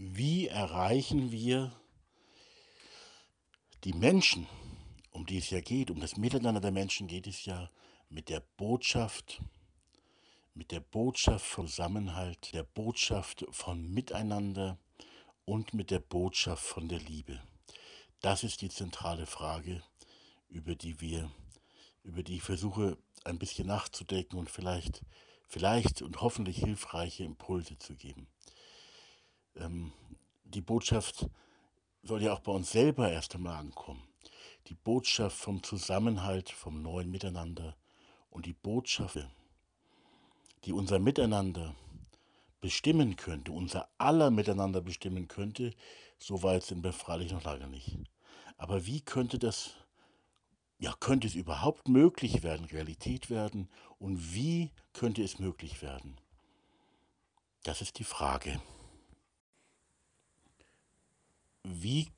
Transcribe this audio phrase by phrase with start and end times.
[0.00, 1.72] Wie erreichen wir
[3.82, 4.46] die Menschen,
[5.10, 7.68] um die es ja geht, um das Miteinander der Menschen geht es ja
[8.08, 9.42] mit der Botschaft,
[10.54, 14.78] mit der Botschaft von Zusammenhalt, der Botschaft von Miteinander
[15.44, 17.42] und mit der Botschaft von der Liebe.
[18.20, 19.82] Das ist die zentrale Frage,
[20.48, 21.28] über die wir,
[22.04, 25.04] über die ich versuche ein bisschen nachzudenken und vielleicht,
[25.48, 28.28] vielleicht und hoffentlich hilfreiche Impulse zu geben
[29.60, 29.92] ähm,
[30.44, 31.28] die Botschaft
[32.02, 34.02] soll ja auch bei uns selber erst einmal ankommen.
[34.68, 37.76] Die Botschaft vom Zusammenhalt, vom neuen Miteinander
[38.30, 39.18] und die Botschaft,
[40.64, 41.74] die unser Miteinander
[42.60, 45.74] bestimmen könnte, unser aller Miteinander bestimmen könnte,
[46.18, 47.98] so weit sind wir freilich noch lange nicht.
[48.56, 49.76] Aber wie könnte das,
[50.78, 53.70] ja, könnte es überhaupt möglich werden, Realität werden?
[53.98, 56.20] Und wie könnte es möglich werden?
[57.62, 58.60] Das ist die Frage
[61.64, 62.08] wie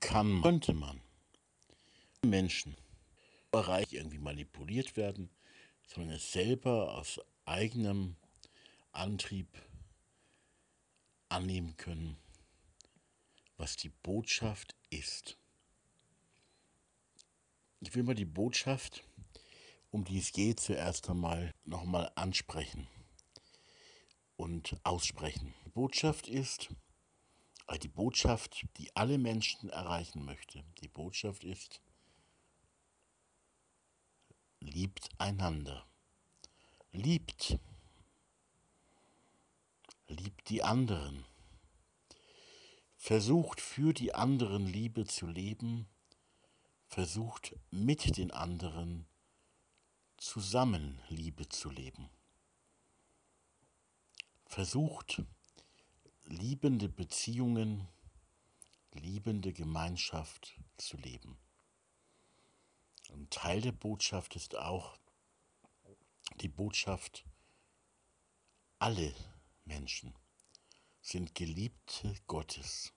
[0.00, 1.00] kann, könnte man
[2.22, 2.76] Menschen
[3.50, 5.30] Bereich irgendwie manipuliert werden,
[5.86, 8.16] sondern es selber aus eigenem
[8.92, 9.48] Antrieb
[11.28, 12.16] annehmen können,
[13.56, 15.38] was die Botschaft ist.
[17.80, 19.04] Ich will mal die Botschaft,
[19.90, 22.88] um die es geht, zuerst einmal nochmal ansprechen
[24.36, 25.54] und aussprechen.
[25.64, 26.68] Die Botschaft ist,
[27.66, 31.80] weil die Botschaft, die alle Menschen erreichen möchte, die Botschaft ist,
[34.60, 35.86] liebt einander.
[36.92, 37.58] Liebt.
[40.08, 41.24] Liebt die anderen.
[42.96, 45.88] Versucht für die anderen Liebe zu leben.
[46.86, 49.06] Versucht mit den anderen
[50.16, 52.08] zusammen Liebe zu leben.
[54.46, 55.22] Versucht
[56.26, 57.86] liebende Beziehungen,
[58.92, 61.38] liebende Gemeinschaft zu leben.
[63.12, 64.98] Ein Teil der Botschaft ist auch
[66.40, 67.24] die Botschaft,
[68.78, 69.14] alle
[69.64, 70.12] Menschen
[71.00, 72.92] sind Geliebte Gottes,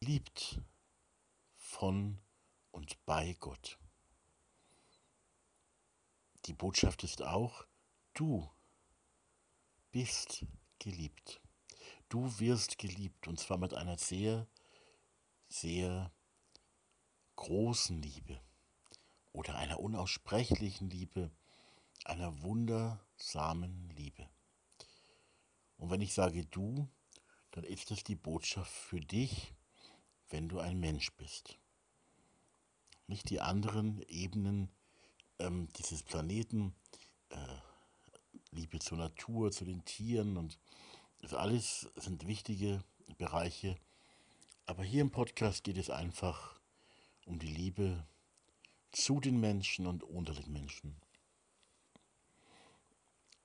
[0.00, 0.60] liebt
[1.56, 2.20] von
[2.70, 3.78] und bei Gott.
[6.46, 7.66] Die Botschaft ist auch,
[8.14, 8.48] du
[9.90, 10.46] bist
[10.78, 11.40] geliebt.
[12.08, 14.46] Du wirst geliebt und zwar mit einer sehr,
[15.48, 16.10] sehr
[17.36, 18.40] großen Liebe
[19.32, 21.30] oder einer unaussprechlichen Liebe,
[22.04, 24.28] einer wundersamen Liebe.
[25.76, 26.88] Und wenn ich sage du,
[27.50, 29.54] dann ist das die Botschaft für dich,
[30.30, 31.58] wenn du ein Mensch bist.
[33.06, 34.70] Nicht die anderen Ebenen
[35.38, 36.74] ähm, dieses Planeten,
[37.30, 37.36] äh,
[38.50, 40.58] Liebe zur Natur, zu den Tieren und
[41.18, 42.82] das alles sind wichtige
[43.16, 43.76] Bereiche.
[44.66, 46.60] Aber hier im Podcast geht es einfach
[47.26, 48.06] um die Liebe
[48.92, 51.00] zu den Menschen und unter den Menschen.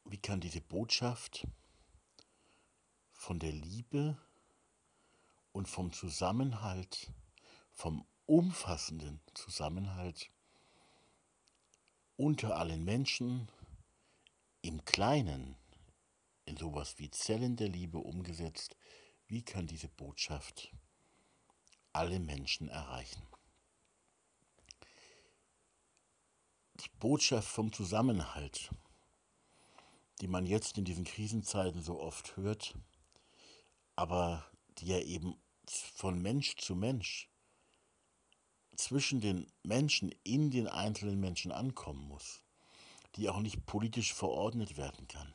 [0.05, 1.47] Wie kann diese Botschaft
[3.11, 4.17] von der Liebe
[5.51, 7.11] und vom Zusammenhalt,
[7.71, 10.29] vom umfassenden Zusammenhalt
[12.17, 13.49] unter allen Menschen
[14.61, 15.55] im Kleinen
[16.45, 18.75] in sowas wie Zellen der Liebe umgesetzt.
[19.27, 20.71] Wie kann diese Botschaft
[21.93, 23.21] alle Menschen erreichen?
[26.75, 28.71] Die Botschaft vom Zusammenhalt,
[30.21, 32.75] die man jetzt in diesen Krisenzeiten so oft hört,
[33.95, 34.45] aber
[34.79, 35.35] die ja eben
[35.69, 37.29] von Mensch zu Mensch
[38.75, 42.43] zwischen den Menschen in den einzelnen Menschen ankommen muss,
[43.15, 45.33] die auch nicht politisch verordnet werden kann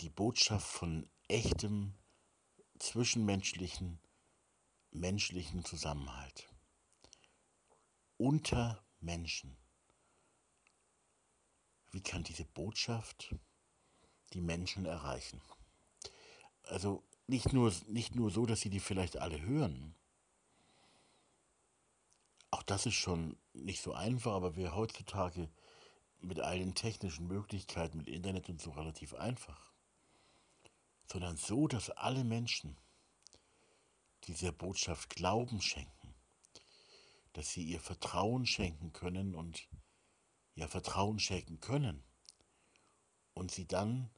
[0.00, 1.94] die Botschaft von echtem
[2.78, 4.00] zwischenmenschlichen,
[4.92, 6.48] menschlichen Zusammenhalt
[8.16, 9.56] unter Menschen.
[11.90, 13.34] Wie kann diese Botschaft
[14.32, 15.42] die Menschen erreichen?
[16.62, 19.94] Also nicht nur, nicht nur so, dass sie die vielleicht alle hören.
[22.50, 25.50] Auch das ist schon nicht so einfach, aber wir heutzutage
[26.20, 29.69] mit all den technischen Möglichkeiten, mit Internet und so relativ einfach
[31.10, 32.76] sondern so, dass alle Menschen
[34.24, 36.14] dieser Botschaft Glauben schenken,
[37.32, 39.68] dass sie ihr Vertrauen schenken können und
[40.54, 42.04] ihr Vertrauen schenken können
[43.34, 44.10] und sie dann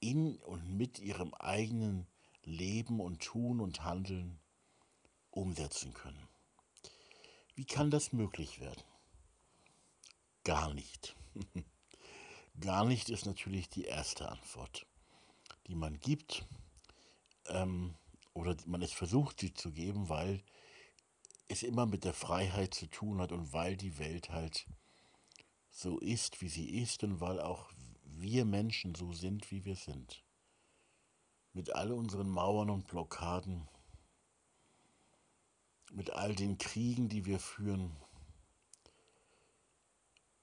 [0.00, 2.06] in und mit ihrem eigenen
[2.42, 4.40] Leben und Tun und Handeln
[5.30, 6.26] umsetzen können.
[7.54, 8.82] Wie kann das möglich werden?
[10.44, 11.14] Gar nicht.
[12.60, 14.86] Gar nicht ist natürlich die erste Antwort.
[15.66, 16.46] Die man gibt,
[17.46, 17.94] ähm,
[18.34, 20.42] oder man es versucht, sie zu geben, weil
[21.48, 24.66] es immer mit der Freiheit zu tun hat und weil die Welt halt
[25.70, 27.70] so ist, wie sie ist und weil auch
[28.04, 30.24] wir Menschen so sind, wie wir sind.
[31.52, 33.68] Mit all unseren Mauern und Blockaden,
[35.92, 37.94] mit all den Kriegen, die wir führen,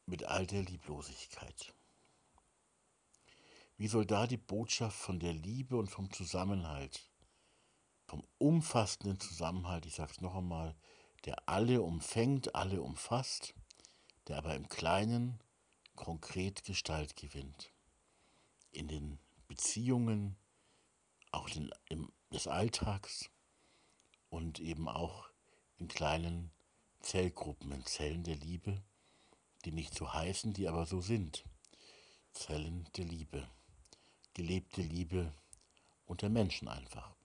[0.05, 1.73] mit all der Lieblosigkeit.
[3.79, 7.09] Wie soll da die Botschaft von der Liebe und vom Zusammenhalt,
[8.07, 10.75] vom umfassenden Zusammenhalt, ich sage es noch einmal,
[11.23, 13.53] der alle umfängt, alle umfasst,
[14.27, 15.39] der aber im Kleinen
[15.95, 17.71] konkret Gestalt gewinnt.
[18.71, 19.17] In den
[19.47, 20.35] Beziehungen,
[21.31, 23.29] auch in, im, des Alltags
[24.29, 25.29] und eben auch
[25.77, 26.51] in kleinen
[26.99, 28.83] Zellgruppen, in Zellen der Liebe,
[29.63, 31.45] die nicht so heißen, die aber so sind.
[32.33, 33.49] Zellen der Liebe,
[34.33, 35.33] gelebte Liebe
[36.05, 37.15] unter Menschen einfach.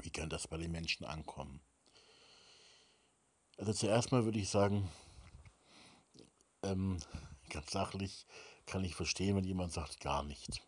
[0.00, 1.60] Wie kann das bei den Menschen ankommen?
[3.58, 4.90] Also zuerst mal würde ich sagen,
[6.62, 6.98] ähm,
[7.50, 8.26] ganz sachlich
[8.66, 10.62] kann ich verstehen, wenn jemand sagt, gar nicht.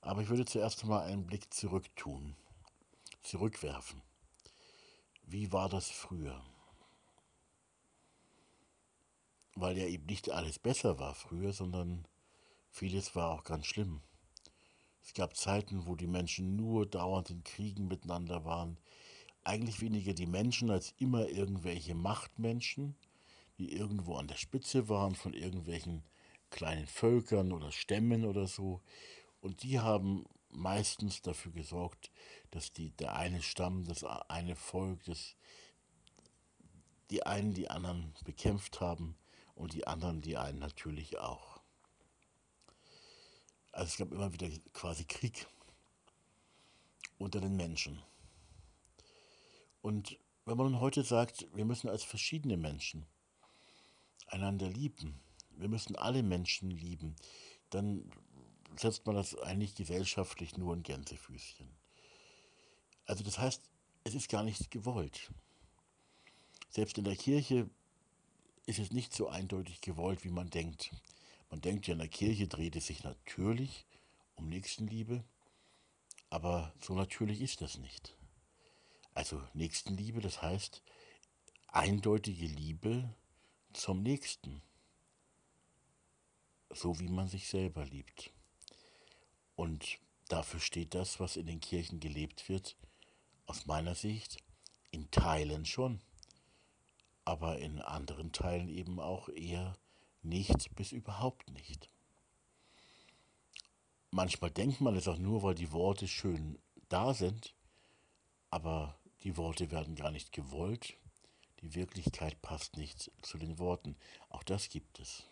[0.00, 2.36] Aber ich würde zuerst mal einen Blick zurück tun,
[3.22, 4.02] zurückwerfen.
[5.22, 6.44] Wie war das früher?
[9.54, 12.06] Weil ja eben nicht alles besser war früher, sondern
[12.74, 14.02] vieles war auch ganz schlimm.
[15.00, 18.78] Es gab Zeiten, wo die Menschen nur dauernd in Kriegen miteinander waren.
[19.44, 22.96] Eigentlich weniger die Menschen als immer irgendwelche Machtmenschen,
[23.58, 26.02] die irgendwo an der Spitze waren von irgendwelchen
[26.50, 28.80] kleinen Völkern oder Stämmen oder so.
[29.40, 32.10] Und die haben meistens dafür gesorgt,
[32.50, 35.36] dass die, der eine Stamm, das eine Volk, das,
[37.10, 39.16] die einen die anderen bekämpft haben
[39.54, 41.53] und die anderen die einen natürlich auch.
[43.74, 45.48] Also es gab immer wieder quasi Krieg
[47.18, 48.00] unter den Menschen.
[49.82, 53.04] Und wenn man heute sagt, wir müssen als verschiedene Menschen
[54.28, 55.20] einander lieben,
[55.56, 57.16] wir müssen alle Menschen lieben,
[57.70, 58.08] dann
[58.76, 61.68] setzt man das eigentlich gesellschaftlich nur in Gänsefüßchen.
[63.06, 63.60] Also das heißt,
[64.04, 65.32] es ist gar nicht gewollt.
[66.70, 67.68] Selbst in der Kirche
[68.66, 70.92] ist es nicht so eindeutig gewollt, wie man denkt.
[71.54, 73.86] Man denkt ja, in der Kirche dreht es sich natürlich
[74.34, 75.22] um Nächstenliebe,
[76.28, 78.16] aber so natürlich ist das nicht.
[79.14, 80.82] Also Nächstenliebe, das heißt
[81.68, 83.08] eindeutige Liebe
[83.72, 84.62] zum Nächsten,
[86.70, 88.32] so wie man sich selber liebt.
[89.54, 92.76] Und dafür steht das, was in den Kirchen gelebt wird,
[93.46, 94.38] aus meiner Sicht
[94.90, 96.00] in Teilen schon,
[97.24, 99.78] aber in anderen Teilen eben auch eher
[100.24, 101.88] nicht bis überhaupt nicht.
[104.10, 107.54] Manchmal denkt man es auch nur, weil die Worte schön da sind,
[108.50, 110.96] aber die Worte werden gar nicht gewollt,
[111.60, 113.96] die Wirklichkeit passt nicht zu den Worten.
[114.28, 115.24] Auch das gibt es.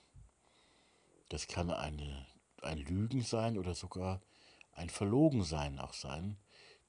[1.28, 2.26] Das kann eine,
[2.62, 4.20] ein Lügen sein oder sogar
[4.72, 6.36] ein Verlogensein auch sein.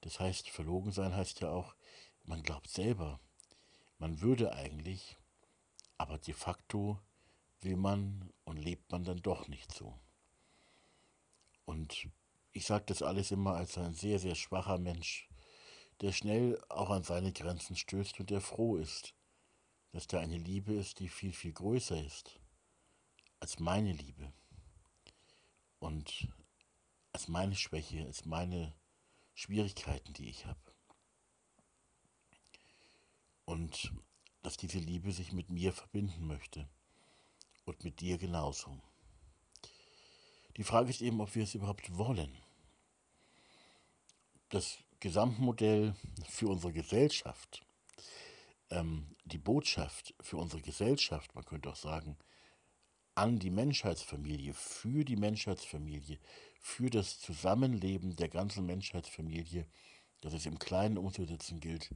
[0.01, 1.75] Das heißt, Verlogensein heißt ja auch,
[2.23, 3.19] man glaubt selber,
[3.99, 5.17] man würde eigentlich,
[5.97, 6.99] aber de facto
[7.63, 9.99] will man und lebt man dann doch nicht so.
[11.65, 12.09] Und
[12.51, 15.29] ich sage das alles immer als ein sehr, sehr schwacher Mensch,
[16.01, 19.13] der schnell auch an seine Grenzen stößt und der froh ist,
[19.91, 22.39] dass da eine Liebe ist, die viel, viel größer ist
[23.39, 24.33] als meine Liebe
[25.79, 26.27] und
[27.11, 28.73] als meine Schwäche, als meine
[29.33, 30.59] Schwierigkeiten, die ich habe.
[33.45, 33.93] Und
[34.41, 36.69] dass diese Liebe sich mit mir verbinden möchte
[37.65, 38.81] und mit dir genauso.
[40.57, 42.37] Die Frage ist eben, ob wir es überhaupt wollen.
[44.49, 45.95] Das Gesamtmodell
[46.29, 47.65] für unsere Gesellschaft,
[48.69, 52.17] ähm, die Botschaft für unsere Gesellschaft, man könnte auch sagen,
[53.15, 56.19] an die Menschheitsfamilie, für die Menschheitsfamilie,
[56.59, 59.67] für das Zusammenleben der ganzen Menschheitsfamilie,
[60.21, 61.93] das es im Kleinen umzusetzen gilt,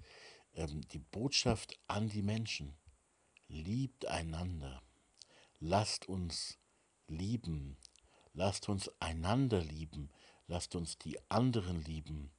[0.53, 2.75] ähm, die Botschaft an die Menschen.
[3.47, 4.81] Liebt einander.
[5.59, 6.57] Lasst uns
[7.07, 7.77] lieben.
[8.33, 10.11] Lasst uns einander lieben.
[10.47, 12.31] Lasst uns die anderen lieben.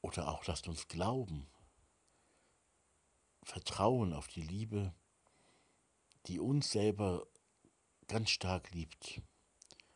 [0.00, 1.46] Oder auch lasst uns glauben.
[3.42, 4.94] Vertrauen auf die Liebe,
[6.26, 7.26] die uns selber
[8.08, 9.22] ganz stark liebt,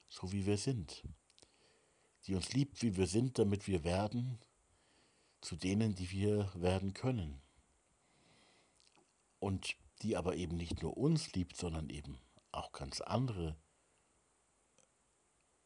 [0.09, 1.04] so wie wir sind.
[2.26, 4.38] Die uns liebt, wie wir sind, damit wir werden
[5.40, 7.40] zu denen, die wir werden können.
[9.38, 12.19] Und die aber eben nicht nur uns liebt, sondern eben
[12.52, 13.57] auch ganz andere,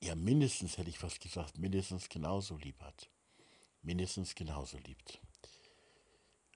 [0.03, 3.11] ja mindestens, hätte ich fast gesagt, mindestens genauso lieb hat.
[3.83, 5.21] Mindestens genauso liebt.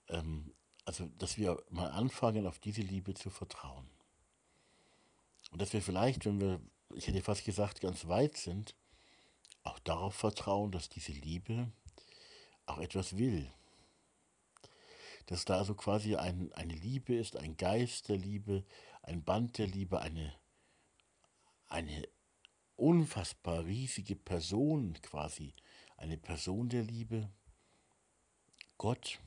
[0.09, 0.55] Ähm,
[0.85, 3.89] also, dass wir mal anfangen, auf diese Liebe zu vertrauen.
[5.51, 6.61] Und dass wir vielleicht, wenn wir,
[6.95, 8.75] ich hätte fast gesagt, ganz weit sind,
[9.65, 11.71] auch darauf vertrauen, dass diese Liebe
[12.67, 13.53] auch etwas will.
[15.29, 18.65] Dass da also quasi ein, eine Liebe ist, ein Geist der Liebe,
[19.03, 20.35] ein Band der Liebe, eine,
[21.67, 22.09] eine
[22.77, 25.55] unfassbar riesige Person quasi,
[25.99, 27.31] eine Person der Liebe,
[28.79, 29.21] Gott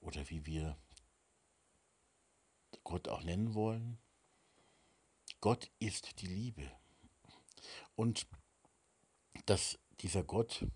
[0.00, 0.78] oder wie wir
[2.82, 3.98] Gott auch nennen wollen.
[5.42, 6.72] Gott ist die Liebe.
[7.94, 8.26] Und
[9.44, 10.66] dass dieser Gott,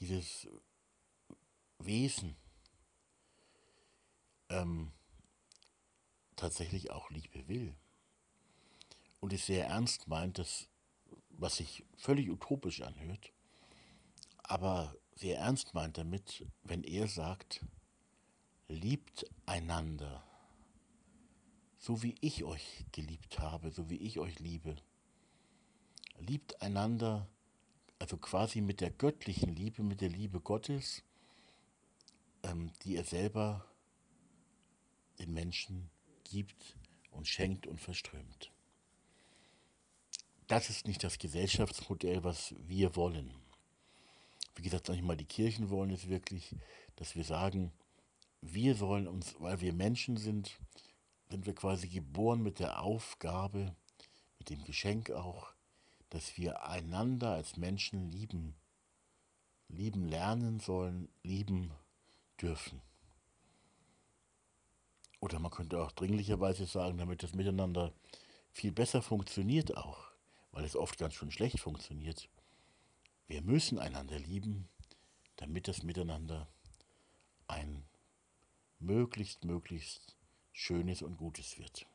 [0.00, 0.48] dieses
[1.78, 2.34] Wesen
[4.48, 4.92] ähm,
[6.36, 7.74] tatsächlich auch Liebe will
[9.20, 10.68] und es sehr ernst meint, das,
[11.30, 13.32] was sich völlig utopisch anhört,
[14.42, 17.64] aber sehr ernst meint damit, wenn er sagt,
[18.68, 20.22] liebt einander,
[21.78, 24.76] so wie ich euch geliebt habe, so wie ich euch liebe.
[26.18, 27.28] Liebt einander
[27.98, 31.02] also quasi mit der göttlichen Liebe, mit der Liebe Gottes,
[32.42, 33.64] ähm, die er selber
[35.18, 35.90] den Menschen
[36.24, 36.76] gibt
[37.10, 38.50] und schenkt und verströmt.
[40.46, 43.32] Das ist nicht das Gesellschaftsmodell, was wir wollen.
[44.56, 46.54] Wie gesagt, nicht mal die Kirchen wollen es wirklich,
[46.96, 47.72] dass wir sagen,
[48.40, 50.60] wir sollen uns, weil wir Menschen sind,
[51.30, 53.74] sind wir quasi geboren mit der Aufgabe,
[54.38, 55.54] mit dem Geschenk auch,
[56.10, 58.54] dass wir einander als Menschen lieben,
[59.68, 61.72] lieben lernen sollen, lieben
[62.40, 62.82] dürfen.
[65.24, 67.94] Oder man könnte auch dringlicherweise sagen, damit das Miteinander
[68.52, 70.10] viel besser funktioniert auch,
[70.52, 72.28] weil es oft ganz schön schlecht funktioniert.
[73.26, 74.68] Wir müssen einander lieben,
[75.36, 76.46] damit das Miteinander
[77.48, 77.86] ein
[78.80, 80.14] möglichst, möglichst
[80.52, 81.86] schönes und gutes wird.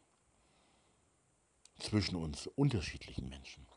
[1.77, 3.67] Zwischen uns unterschiedlichen Menschen.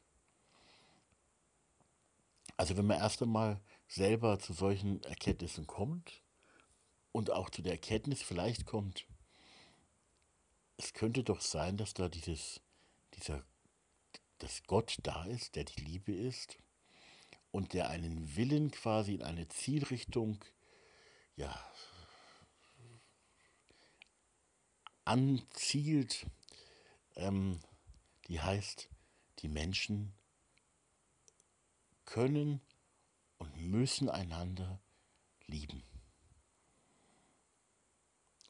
[2.56, 6.22] Also wenn man erst einmal selber zu solchen Erkenntnissen kommt
[7.12, 9.06] und auch zu der Erkenntnis vielleicht kommt,
[10.76, 12.60] es könnte doch sein, dass da dieses,
[13.14, 13.44] dieser,
[14.38, 16.58] dass Gott da ist, der die Liebe ist
[17.50, 20.44] und der einen Willen quasi in eine Zielrichtung,
[21.36, 21.54] ja,
[25.04, 26.26] anzielt,
[27.16, 27.60] ähm,
[28.28, 28.88] die heißt,
[29.40, 30.14] die Menschen
[32.04, 32.60] können
[33.38, 34.80] und müssen einander
[35.46, 35.82] lieben.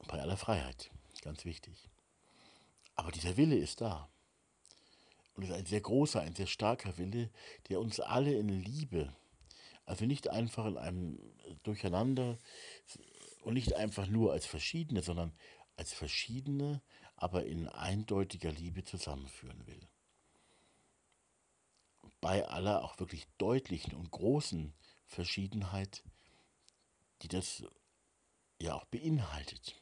[0.09, 0.91] Bei aller Freiheit,
[1.23, 1.92] ganz wichtig.
[2.95, 4.09] Aber dieser Wille ist da.
[5.35, 7.31] Und es ist ein sehr großer, ein sehr starker Wille,
[7.69, 9.15] der uns alle in Liebe,
[9.87, 11.19] also nicht einfach in einem
[11.63, 12.39] Durcheinander
[13.43, 15.33] und nicht einfach nur als Verschiedene, sondern
[15.77, 16.83] als Verschiedene,
[17.17, 19.89] aber in eindeutiger Liebe zusammenführen will
[22.23, 24.73] bei aller auch wirklich deutlichen und großen
[25.07, 26.03] Verschiedenheit,
[27.21, 27.65] die das
[28.61, 29.82] ja auch beinhaltet.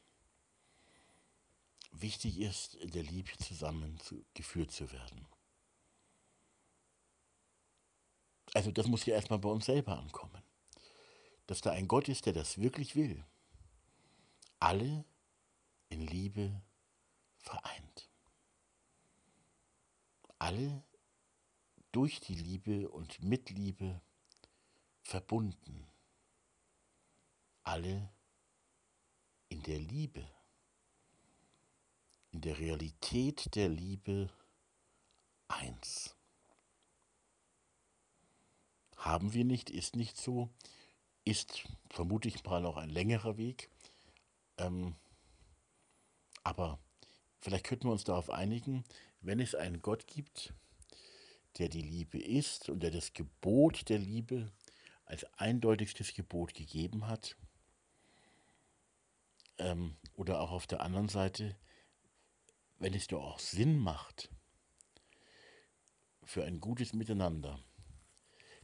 [1.92, 5.26] Wichtig ist, in der Liebe zusammengeführt zu werden.
[8.54, 10.42] Also das muss ja erstmal bei uns selber ankommen.
[11.46, 13.24] Dass da ein Gott ist, der das wirklich will.
[14.58, 15.04] Alle
[15.88, 16.62] in Liebe
[17.38, 18.08] vereint.
[20.38, 20.84] Alle
[21.92, 24.00] durch die Liebe und mit Liebe
[25.02, 25.88] verbunden.
[27.62, 28.12] Alle
[29.48, 30.26] in der Liebe,
[32.32, 34.30] in der Realität der Liebe
[35.48, 36.16] eins.
[38.96, 40.50] Haben wir nicht, ist nicht so,
[41.24, 43.70] ist vermutlich mal noch ein längerer Weg.
[44.58, 44.94] Ähm,
[46.42, 46.78] aber
[47.40, 48.84] vielleicht könnten wir uns darauf einigen,
[49.20, 50.52] wenn es einen Gott gibt,
[51.58, 54.52] der die Liebe ist und der das Gebot der Liebe
[55.04, 57.36] als eindeutigstes Gebot gegeben hat.
[59.58, 61.56] Ähm, oder auch auf der anderen Seite,
[62.80, 64.30] wenn es doch auch Sinn macht
[66.24, 67.62] für ein gutes Miteinander,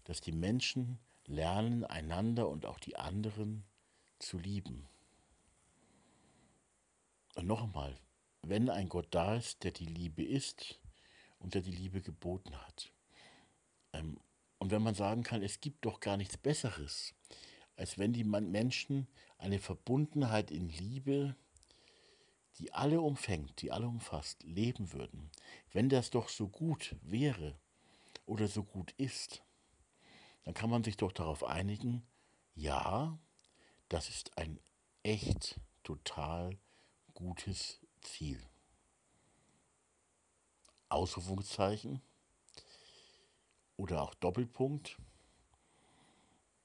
[0.04, 3.64] dass die Menschen lernen, einander und auch die anderen
[4.18, 4.88] zu lieben.
[7.34, 7.98] Und nochmal,
[8.42, 10.80] wenn ein Gott da ist, der die Liebe ist,
[11.38, 12.90] und der die Liebe geboten hat.
[13.92, 14.18] Ähm,
[14.58, 17.14] und wenn man sagen kann, es gibt doch gar nichts Besseres,
[17.76, 19.06] als wenn die Menschen
[19.36, 21.36] eine Verbundenheit in Liebe,
[22.58, 25.30] die alle umfängt, die alle umfasst, leben würden.
[25.72, 27.58] Wenn das doch so gut wäre
[28.24, 29.42] oder so gut ist,
[30.44, 32.06] dann kann man sich doch darauf einigen,
[32.54, 33.18] ja,
[33.88, 34.58] das ist ein
[35.02, 36.56] echt total
[37.14, 38.40] gutes Ziel.
[40.88, 42.00] Ausrufungszeichen
[43.76, 44.96] oder auch Doppelpunkt.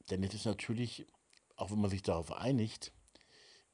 [0.10, 1.06] Denn es ist natürlich,
[1.56, 2.92] auch wenn man sich darauf einigt,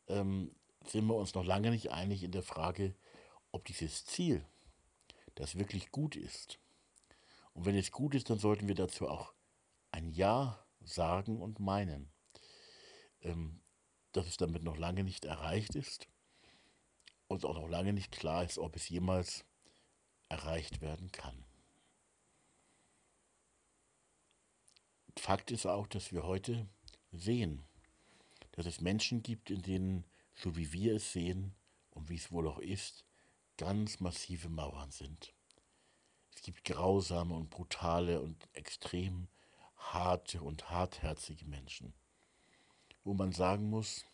[0.07, 0.55] ähm,
[0.89, 2.95] sind wir uns noch lange nicht einig in der Frage,
[3.51, 4.45] ob dieses Ziel,
[5.35, 6.59] das wirklich gut ist.
[7.53, 9.33] Und wenn es gut ist, dann sollten wir dazu auch
[9.91, 12.11] ein Ja sagen und meinen.
[13.21, 13.61] Ähm,
[14.17, 16.07] dass es damit noch lange nicht erreicht ist
[17.27, 19.45] und auch noch lange nicht klar ist, ob es jemals
[20.27, 21.45] erreicht werden kann.
[25.17, 26.67] Fakt ist auch, dass wir heute
[27.11, 27.63] sehen,
[28.51, 30.03] dass es Menschen gibt, in denen,
[30.37, 31.55] so wie wir es sehen
[31.91, 33.05] und wie es wohl auch ist,
[33.57, 35.33] ganz massive Mauern sind.
[36.35, 39.27] Es gibt grausame und brutale und extrem
[39.75, 41.93] harte und hartherzige Menschen,
[43.03, 44.05] wo man sagen muss,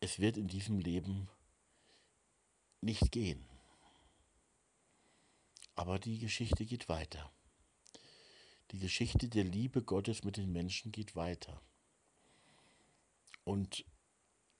[0.00, 1.28] es wird in diesem Leben
[2.80, 3.44] nicht gehen.
[5.74, 7.32] Aber die Geschichte geht weiter.
[8.72, 11.62] Die Geschichte der Liebe Gottes mit den Menschen geht weiter.
[13.44, 13.86] Und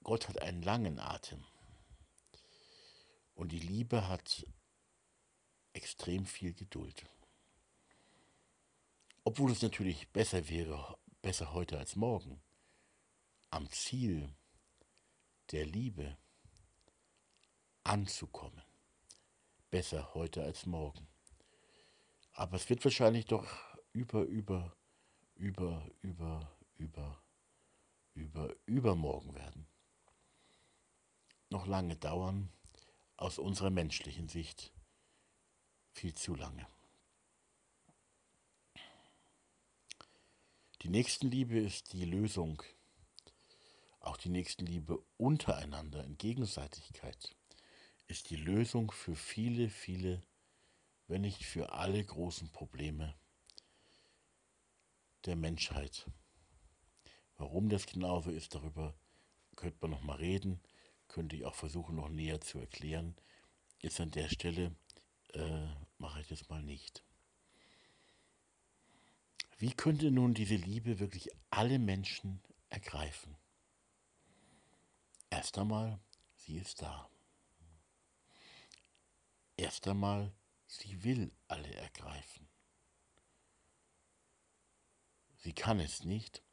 [0.09, 1.45] Gott hat einen langen Atem.
[3.35, 4.47] Und die Liebe hat
[5.75, 7.05] extrem viel Geduld.
[9.23, 12.41] Obwohl es natürlich besser wäre, besser heute als morgen,
[13.51, 14.35] am Ziel
[15.53, 16.17] der Liebe
[17.85, 18.63] anzukommen
[19.69, 21.07] besser heute als morgen.
[22.33, 23.47] Aber es wird wahrscheinlich doch
[23.93, 24.75] über, über,
[25.35, 27.23] über, über, über,
[28.15, 29.69] über, übermorgen werden.
[31.51, 32.51] Noch lange dauern,
[33.17, 34.73] aus unserer menschlichen Sicht
[35.93, 36.67] viel zu lange.
[40.83, 42.63] Die Nächstenliebe ist die Lösung,
[44.01, 47.35] auch die Nächstenliebe untereinander in Gegenseitigkeit
[48.09, 50.23] ist die Lösung für viele, viele,
[51.09, 53.15] wenn nicht für alle großen Probleme
[55.27, 56.07] der Menschheit.
[57.37, 58.95] Warum das genauso ist, darüber
[59.57, 60.61] könnte man noch mal reden,
[61.19, 63.17] könnte ich auch versuchen, noch näher zu erklären.
[63.81, 64.77] Jetzt an der Stelle
[65.33, 65.67] äh,
[65.99, 67.03] mache ich das mal nicht.
[69.57, 73.37] Wie könnte nun diese Liebe wirklich alle Menschen ergreifen?
[75.29, 75.99] Erst einmal,
[76.37, 77.11] sie ist da.
[79.57, 80.33] Erst einmal,
[80.69, 82.47] sie will alle ergreifen.
[85.39, 86.45] Sie kann es nicht,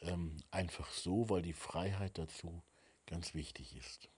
[0.00, 2.62] ähm, einfach so, weil die Freiheit dazu
[3.06, 4.08] ganz wichtig ist.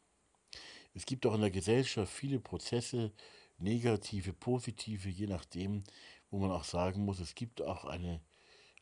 [0.95, 3.13] Es gibt auch in der Gesellschaft viele Prozesse,
[3.59, 5.85] negative, positive, je nachdem,
[6.31, 8.21] wo man auch sagen muss, es gibt auch eine,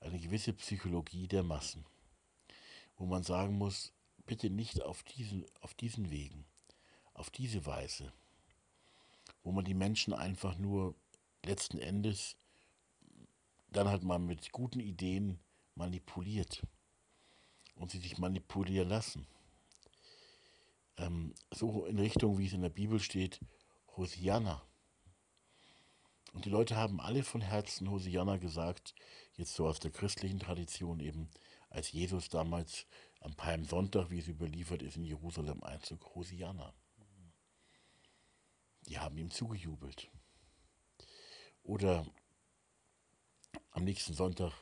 [0.01, 1.85] eine gewisse Psychologie der Massen,
[2.97, 3.93] wo man sagen muss,
[4.27, 6.47] bitte nicht auf diesen, auf diesen Wegen,
[7.15, 8.13] auf diese Weise
[9.47, 10.97] wo man die Menschen einfach nur
[11.45, 12.37] letzten Endes
[13.69, 15.39] dann halt mal mit guten Ideen
[15.77, 16.67] manipuliert
[17.77, 19.25] und sie sich manipulieren lassen.
[20.99, 23.41] Ähm, so in Richtung, wie es in der Bibel steht,
[23.97, 24.63] Hosianna.
[26.33, 28.95] Und die Leute haben alle von Herzen Hosianna gesagt,
[29.35, 31.31] jetzt so aus der christlichen Tradition eben,
[31.71, 32.87] als Jesus damals
[33.21, 36.75] am Palmsonntag, wie es überliefert ist, in Jerusalem einzog, Hosianna.
[38.89, 40.11] Die haben ihm zugejubelt.
[41.63, 42.07] Oder
[43.71, 44.53] am nächsten Sonntag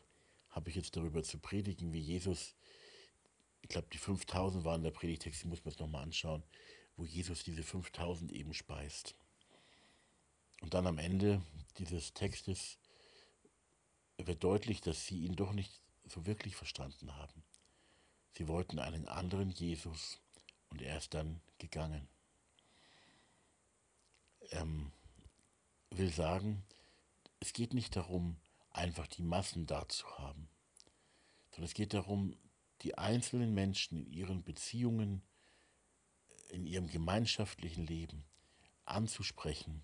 [0.48, 2.54] habe ich jetzt darüber zu predigen, wie Jesus,
[3.64, 6.42] ich glaube die 5000 waren der Predigtext, die muss man es nochmal anschauen,
[6.96, 9.14] wo Jesus diese 5000 eben speist.
[10.60, 11.42] Und dann am Ende
[11.78, 12.78] dieses Textes
[14.18, 17.42] wird deutlich, dass sie ihn doch nicht so wirklich verstanden haben.
[18.32, 20.20] Sie wollten einen anderen Jesus
[20.68, 22.06] und er ist dann gegangen
[24.50, 24.92] ähm,
[25.90, 26.62] will sagen,
[27.40, 28.36] es geht nicht darum,
[28.70, 30.50] einfach die Massen da zu haben,
[31.50, 32.36] sondern es geht darum,
[32.84, 35.22] die einzelnen Menschen in ihren Beziehungen,
[36.50, 38.24] in ihrem gemeinschaftlichen Leben
[38.84, 39.82] anzusprechen,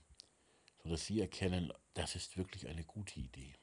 [0.83, 3.55] sodass sie erkennen, das ist wirklich eine gute Idee.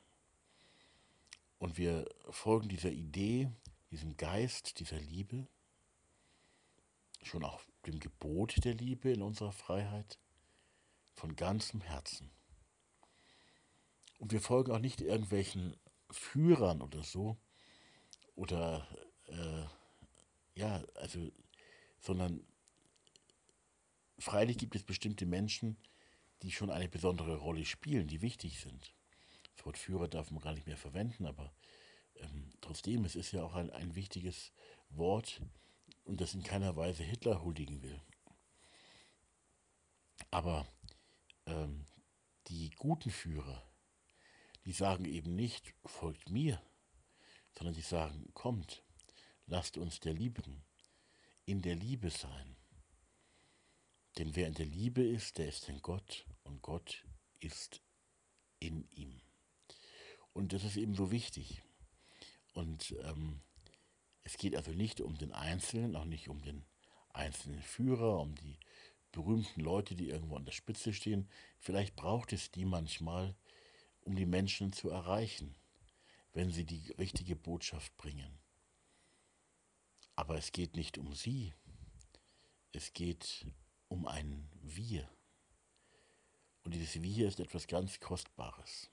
[1.60, 3.50] Und wir folgen dieser Idee,
[3.92, 5.48] diesem Geist, dieser Liebe,
[7.22, 10.20] schon auch dem Gebot der Liebe in unserer Freiheit,
[11.14, 12.32] von ganzem Herzen.
[14.20, 15.78] Und wir folgen auch nicht irgendwelchen
[16.12, 17.38] Führern oder so,
[18.38, 18.88] oder
[19.28, 19.66] äh,
[20.56, 21.32] ja, also,
[22.00, 22.46] sondern
[24.20, 25.78] freilich gibt es bestimmte Menschen,
[26.42, 28.94] die schon eine besondere Rolle spielen, die wichtig sind.
[29.56, 31.52] Das Wort Führer darf man gar nicht mehr verwenden, aber
[32.16, 34.52] ähm, trotzdem, es ist ja auch ein, ein wichtiges
[34.90, 35.42] Wort
[36.06, 38.02] und das in keiner Weise Hitler huldigen will.
[40.32, 40.68] Aber
[41.46, 41.86] ähm,
[42.48, 43.64] die guten Führer,
[44.66, 46.62] die sagen eben nicht, folgt mir,
[47.58, 48.84] sondern die sagen, kommt,
[49.48, 50.64] lasst uns der Lieben,
[51.46, 52.56] in der Liebe sein.
[54.18, 57.06] Denn wer in der Liebe ist, der ist in Gott und Gott
[57.40, 57.82] ist
[58.60, 59.22] in ihm.
[60.34, 61.62] Und das ist eben so wichtig.
[62.54, 63.42] Und ähm,
[64.24, 66.66] es geht also nicht um den Einzelnen, auch nicht um den
[67.14, 68.60] einzelnen Führer, um die
[69.12, 71.30] berühmten Leute, die irgendwo an der Spitze stehen.
[71.60, 73.36] Vielleicht braucht es die manchmal,
[74.02, 75.56] um die Menschen zu erreichen,
[76.34, 78.40] wenn sie die richtige Botschaft bringen.
[80.18, 81.54] Aber es geht nicht um sie,
[82.74, 83.46] es geht
[83.88, 85.08] um ein Wir.
[86.64, 88.90] Und dieses Wir ist etwas ganz Kostbares.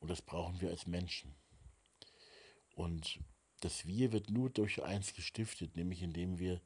[0.00, 1.36] Und das brauchen wir als Menschen.
[2.74, 3.20] Und
[3.60, 6.60] das Wir wird nur durch eins gestiftet, nämlich indem wir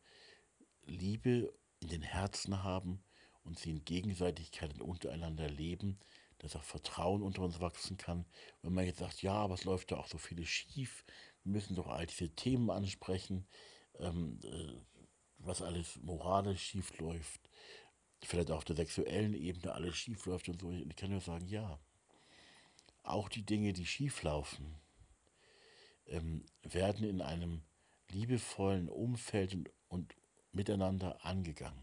[0.87, 3.05] Liebe in den Herzen haben
[3.45, 6.01] und sie in Gegenseitigkeit untereinander leben,
[6.39, 8.25] dass auch Vertrauen unter uns wachsen kann.
[8.63, 11.05] Wenn man jetzt sagt, ja, aber es läuft da auch so vieles schief,
[11.45, 13.47] wir müssen doch all diese Themen ansprechen,
[13.99, 14.73] ähm, äh,
[15.39, 17.41] was alles moralisch schief läuft,
[18.23, 20.71] vielleicht auf der sexuellen Ebene alles schief läuft und so.
[20.71, 21.79] Ich kann nur sagen, ja,
[23.03, 24.77] auch die Dinge, die schief laufen,
[26.07, 27.63] ähm, werden in einem
[28.11, 30.15] liebevollen Umfeld und, und
[30.53, 31.83] miteinander angegangen.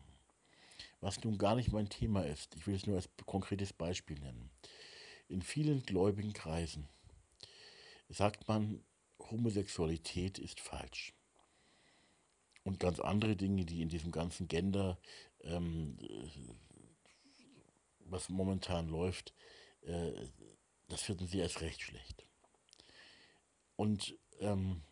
[1.01, 4.49] Was nun gar nicht mein Thema ist, ich will es nur als konkretes Beispiel nennen.
[5.27, 6.87] In vielen gläubigen Kreisen
[8.09, 8.83] sagt man,
[9.19, 11.13] Homosexualität ist falsch.
[12.69, 14.99] Und ganz andere Dinge, die in diesem ganzen Gender,
[15.41, 15.97] ähm,
[18.01, 19.33] was momentan läuft,
[19.81, 20.11] äh,
[20.87, 22.27] das finden sie als recht schlecht.
[23.75, 24.83] Und ähm,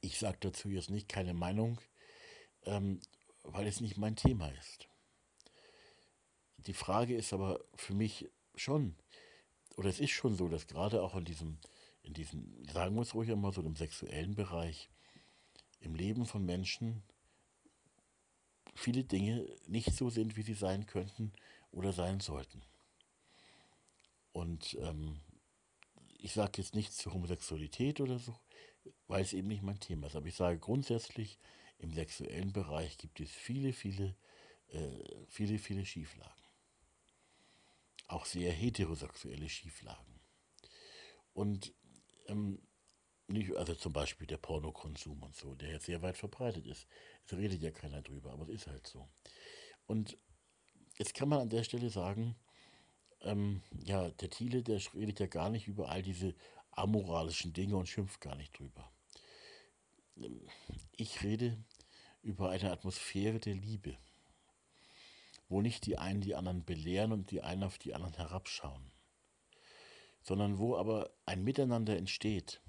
[0.00, 1.80] ich sage dazu jetzt nicht keine Meinung,
[2.62, 3.00] ähm,
[3.42, 4.86] weil es nicht mein Thema ist.
[6.58, 8.94] Die Frage ist aber für mich schon,
[9.76, 11.58] oder es ist schon so, dass gerade auch in diesem,
[12.04, 14.90] in diesem, sagen wir es ruhig einmal so, im sexuellen Bereich,
[15.80, 17.02] im Leben von Menschen
[18.74, 21.32] viele Dinge nicht so sind, wie sie sein könnten
[21.70, 22.62] oder sein sollten.
[24.32, 25.20] Und ähm,
[26.18, 28.38] ich sage jetzt nichts zur Homosexualität oder so,
[29.06, 30.16] weil es eben nicht mein Thema ist.
[30.16, 31.38] Aber ich sage grundsätzlich,
[31.78, 34.16] im sexuellen Bereich gibt es viele, viele,
[34.68, 36.32] äh, viele, viele Schieflagen.
[38.08, 40.20] Auch sehr heterosexuelle Schieflagen.
[41.32, 41.74] Und
[42.28, 42.60] ähm,
[43.28, 46.86] nicht, also zum Beispiel der Pornokonsum und so, der jetzt sehr weit verbreitet ist.
[47.26, 49.08] Es redet ja keiner drüber, aber es ist halt so.
[49.86, 50.16] Und
[50.98, 52.36] jetzt kann man an der Stelle sagen,
[53.22, 56.34] ähm, ja, der Thiele, der redet ja gar nicht über all diese
[56.70, 58.90] amoralischen Dinge und schimpft gar nicht drüber.
[60.96, 61.58] Ich rede
[62.22, 63.96] über eine Atmosphäre der Liebe,
[65.48, 68.92] wo nicht die einen die anderen belehren und die einen auf die anderen herabschauen,
[70.22, 72.60] sondern wo aber ein Miteinander entsteht,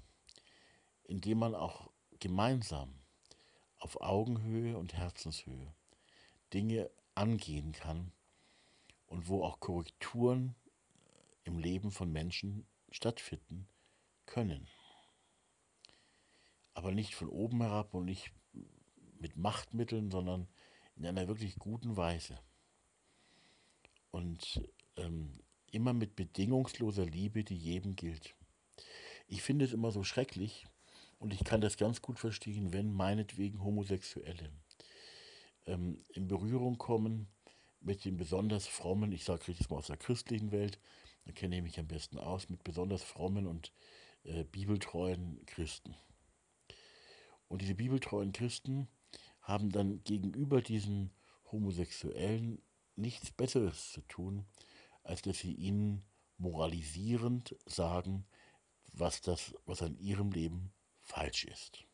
[1.08, 1.90] in dem man auch
[2.20, 2.94] gemeinsam
[3.78, 5.74] auf Augenhöhe und Herzenshöhe
[6.52, 8.12] Dinge angehen kann
[9.06, 10.54] und wo auch Korrekturen
[11.44, 13.66] im Leben von Menschen stattfinden
[14.26, 14.68] können.
[16.74, 18.32] Aber nicht von oben herab und nicht
[19.18, 20.46] mit Machtmitteln, sondern
[20.96, 22.38] in einer wirklich guten Weise.
[24.10, 25.40] Und ähm,
[25.70, 28.34] immer mit bedingungsloser Liebe, die jedem gilt.
[29.26, 30.66] Ich finde es immer so schrecklich
[31.18, 34.52] und ich kann das ganz gut verstehen, wenn meinetwegen Homosexuelle
[35.66, 37.28] ähm, in Berührung kommen
[37.80, 40.78] mit den besonders frommen, ich sage jetzt mal aus der christlichen Welt,
[41.24, 43.72] da kenne ich mich am besten aus, mit besonders frommen und
[44.24, 45.94] äh, bibeltreuen Christen.
[47.48, 48.88] Und diese bibeltreuen Christen
[49.42, 51.10] haben dann gegenüber diesen
[51.50, 52.60] Homosexuellen
[52.96, 54.44] nichts Besseres zu tun,
[55.02, 56.04] als dass sie ihnen
[56.36, 58.26] moralisierend sagen,
[58.92, 60.72] was das, was an ihrem Leben
[61.08, 61.84] falsch ist.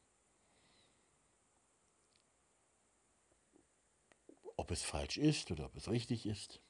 [4.56, 6.60] Ob es falsch ist oder ob es richtig ist.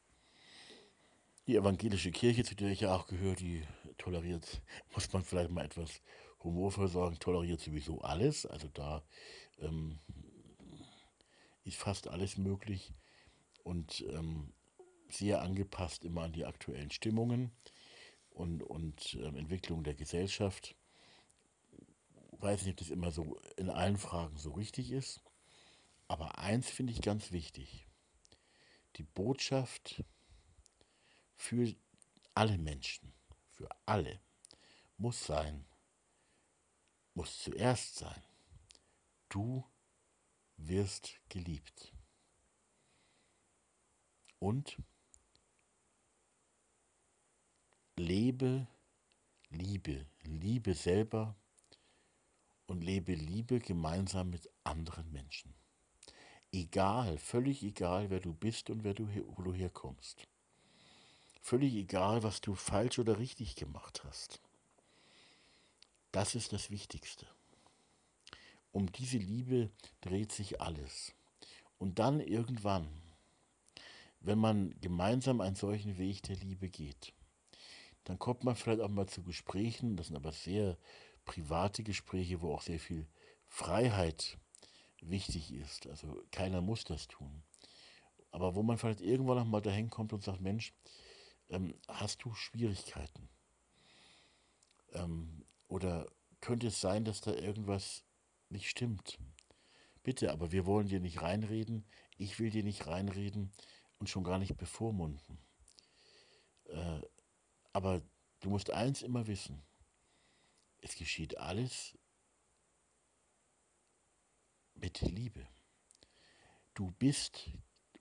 [1.47, 3.63] Die evangelische Kirche, zu der ich ja auch gehöre, die
[3.99, 4.63] toleriert,
[4.95, 6.01] muss man vielleicht mal etwas
[6.43, 8.47] humorvoll sagen, toleriert sowieso alles.
[8.47, 9.03] Also da
[9.59, 9.99] ähm,
[11.65, 12.93] ist fast alles möglich
[13.63, 14.53] und ähm,
[15.09, 17.53] sehr angepasst immer an die aktuellen Stimmungen
[18.31, 20.77] und, und ähm, Entwicklung der Gesellschaft.
[22.45, 25.23] Ich weiß nicht, ob das immer so in allen Fragen so richtig ist,
[26.09, 27.89] aber eins finde ich ganz wichtig.
[28.97, 30.05] Die Botschaft
[31.37, 31.75] für
[32.35, 33.15] alle Menschen,
[33.49, 34.21] für alle,
[34.99, 35.65] muss sein,
[37.15, 38.23] muss zuerst sein,
[39.31, 39.65] du
[40.59, 41.95] wirst geliebt.
[44.39, 44.77] Und
[47.97, 48.69] lebe
[49.49, 51.39] Liebe, Liebe selber
[52.67, 55.55] und lebe Liebe gemeinsam mit anderen Menschen.
[56.53, 60.29] Egal, völlig egal, wer du bist und wer du, wo du herkommst.
[61.41, 64.41] Völlig egal, was du falsch oder richtig gemacht hast.
[66.13, 67.27] Das ist das Wichtigste.
[68.71, 71.13] Um diese Liebe dreht sich alles.
[71.79, 72.89] Und dann irgendwann,
[74.21, 77.13] wenn man gemeinsam einen solchen Weg der Liebe geht,
[78.05, 80.79] dann kommt man vielleicht auch mal zu Gesprächen, das sind aber sehr
[81.25, 83.07] private Gespräche, wo auch sehr viel
[83.47, 84.39] Freiheit
[85.01, 85.87] wichtig ist.
[85.87, 87.43] Also keiner muss das tun.
[88.31, 90.73] Aber wo man vielleicht irgendwann noch mal dahin kommt und sagt, Mensch,
[91.51, 93.29] ähm, hast du Schwierigkeiten?
[94.93, 96.07] Ähm, oder
[96.41, 98.05] könnte es sein, dass da irgendwas
[98.49, 99.19] nicht stimmt?
[100.03, 101.85] Bitte, aber wir wollen dir nicht reinreden,
[102.17, 103.53] ich will dir nicht reinreden
[103.99, 105.39] und schon gar nicht bevormunden.
[106.67, 107.01] Äh,
[107.73, 108.03] aber
[108.41, 109.63] du musst eins immer wissen,
[110.85, 111.97] es geschieht alles
[114.75, 115.49] mit Liebe.
[116.75, 117.51] Du bist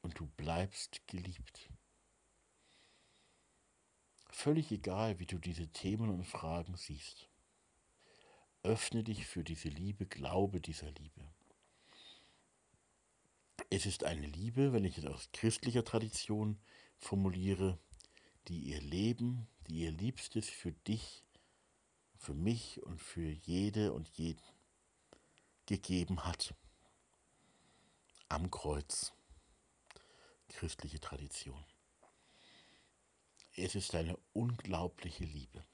[0.02, 1.70] und du bleibst geliebt.
[4.30, 7.30] Völlig egal, wie du diese Themen und Fragen siehst.
[8.64, 11.34] Öffne dich für diese Liebe, glaube dieser Liebe.
[13.70, 16.60] Es ist eine Liebe, wenn ich es aus christlicher Tradition
[16.98, 17.80] formuliere,
[18.50, 21.24] die ihr Leben, die ihr Liebstes für dich,
[22.24, 24.42] für mich und für jede und jeden
[25.66, 26.56] gegeben hat.
[28.30, 29.12] Am Kreuz.
[30.48, 31.66] Christliche Tradition.
[33.58, 35.66] Es ist eine unglaubliche Liebe.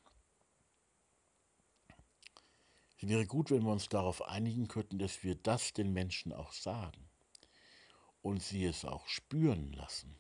[2.98, 6.52] Es wäre gut, wenn wir uns darauf einigen könnten, dass wir das den Menschen auch
[6.52, 7.08] sagen
[8.24, 10.18] und sie es auch spüren lassen,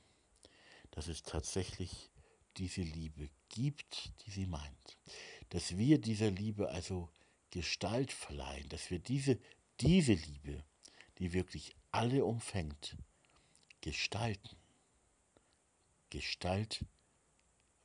[0.92, 2.12] dass es tatsächlich
[2.58, 4.98] diese Liebe gibt, die sie meint.
[5.50, 7.10] Dass wir dieser Liebe also
[7.52, 9.40] Gestalt verleihen, dass wir diese,
[9.82, 10.64] diese Liebe,
[11.18, 12.96] die wirklich alle umfängt,
[13.82, 14.56] gestalten,
[16.12, 16.86] Gestalt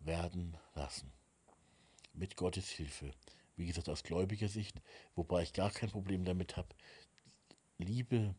[0.00, 1.12] werden lassen.
[2.12, 3.12] Mit Gottes Hilfe
[3.56, 4.80] wie gesagt, aus gläubiger Sicht,
[5.14, 6.68] wobei ich gar kein Problem damit habe,
[7.78, 8.34] Liebe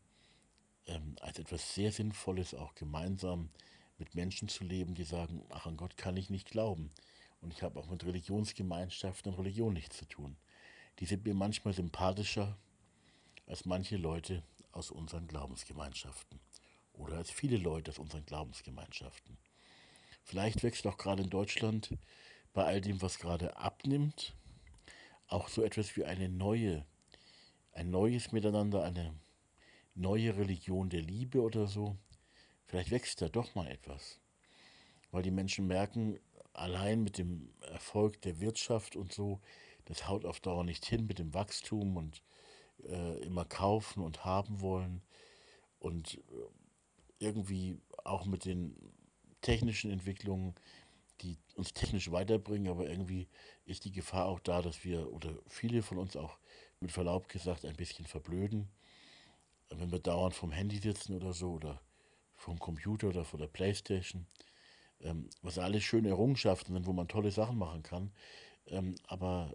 [0.86, 3.50] ähm, als etwas sehr Sinnvolles auch gemeinsam
[3.98, 6.90] mit Menschen zu leben, die sagen, ach an Gott kann ich nicht glauben.
[7.40, 10.36] Und ich habe auch mit Religionsgemeinschaften und Religion nichts zu tun.
[10.98, 12.56] Die sind mir manchmal sympathischer
[13.46, 16.40] als manche Leute aus unseren Glaubensgemeinschaften
[16.94, 19.36] oder als viele Leute aus unseren Glaubensgemeinschaften.
[20.22, 21.96] Vielleicht wächst auch gerade in Deutschland
[22.52, 24.34] bei all dem, was gerade abnimmt,
[25.28, 26.84] auch so etwas wie eine neue,
[27.72, 29.14] ein neues Miteinander, eine
[29.94, 31.96] neue Religion der Liebe oder so.
[32.66, 34.20] Vielleicht wächst da doch mal etwas.
[35.10, 36.18] Weil die Menschen merken,
[36.58, 39.40] allein mit dem Erfolg der Wirtschaft und so,
[39.84, 42.22] das haut auf Dauer nicht hin mit dem Wachstum und
[42.84, 45.02] äh, immer kaufen und haben wollen.
[45.78, 46.20] Und äh,
[47.18, 48.76] irgendwie auch mit den
[49.40, 50.54] technischen Entwicklungen
[51.22, 53.28] die uns technisch weiterbringen, aber irgendwie
[53.64, 56.38] ist die Gefahr auch da, dass wir oder viele von uns auch
[56.80, 58.68] mit Verlaub gesagt ein bisschen verblöden.
[59.70, 61.80] Wenn wir dauernd vom Handy sitzen oder so oder
[62.36, 64.26] vom Computer oder vor der Playstation,
[65.00, 68.12] ähm, was alles schöne Errungenschaften sind, wo man tolle Sachen machen kann,
[68.66, 69.54] ähm, aber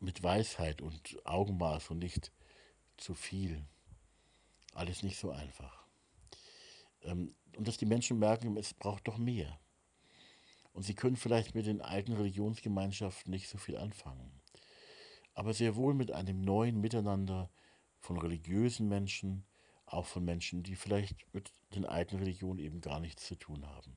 [0.00, 2.32] mit Weisheit und Augenmaß und nicht
[2.96, 3.64] zu viel.
[4.74, 5.86] Alles nicht so einfach.
[7.02, 9.58] Ähm, und dass die Menschen merken, es braucht doch mehr.
[10.72, 14.30] Und sie können vielleicht mit den alten Religionsgemeinschaften nicht so viel anfangen.
[15.32, 17.50] Aber sehr wohl mit einem neuen Miteinander
[17.98, 19.46] von religiösen Menschen,
[19.86, 23.96] auch von Menschen, die vielleicht mit den alten Religionen eben gar nichts zu tun haben.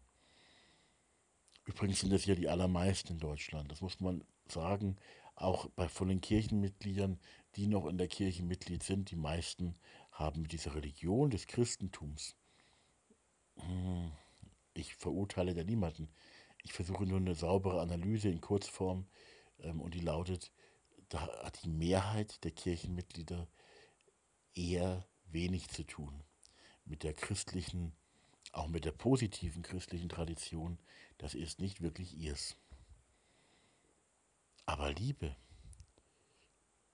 [1.70, 3.72] Übrigens sind das ja die allermeisten in Deutschland.
[3.72, 4.98] Das muss man sagen.
[5.36, 7.20] Auch bei, von den Kirchenmitgliedern,
[7.56, 9.76] die noch in der Kirche Mitglied sind, die meisten
[10.12, 12.36] haben mit dieser Religion des Christentums.
[13.58, 14.12] Hm,
[14.74, 16.10] ich verurteile da niemanden.
[16.64, 19.06] Ich versuche nur eine saubere Analyse in Kurzform
[19.60, 20.52] ähm, und die lautet,
[21.10, 23.48] da hat die Mehrheit der Kirchenmitglieder
[24.56, 26.24] eher wenig zu tun
[26.84, 27.94] mit der christlichen,
[28.54, 30.80] auch mit der positiven christlichen Tradition.
[31.20, 32.56] Das ist nicht wirklich ihrs.
[34.66, 35.36] Aber Liebe,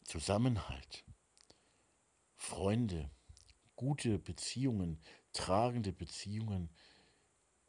[0.03, 1.03] Zusammenhalt,
[2.35, 3.09] Freunde,
[3.75, 4.99] gute Beziehungen,
[5.31, 6.69] tragende Beziehungen,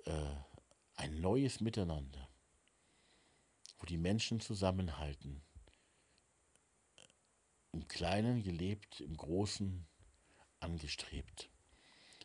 [0.05, 0.35] äh,
[0.95, 2.29] ein neues Miteinander,
[3.79, 5.43] wo die Menschen zusammenhalten,
[7.73, 9.87] im Kleinen gelebt, im Großen
[10.61, 11.51] angestrebt.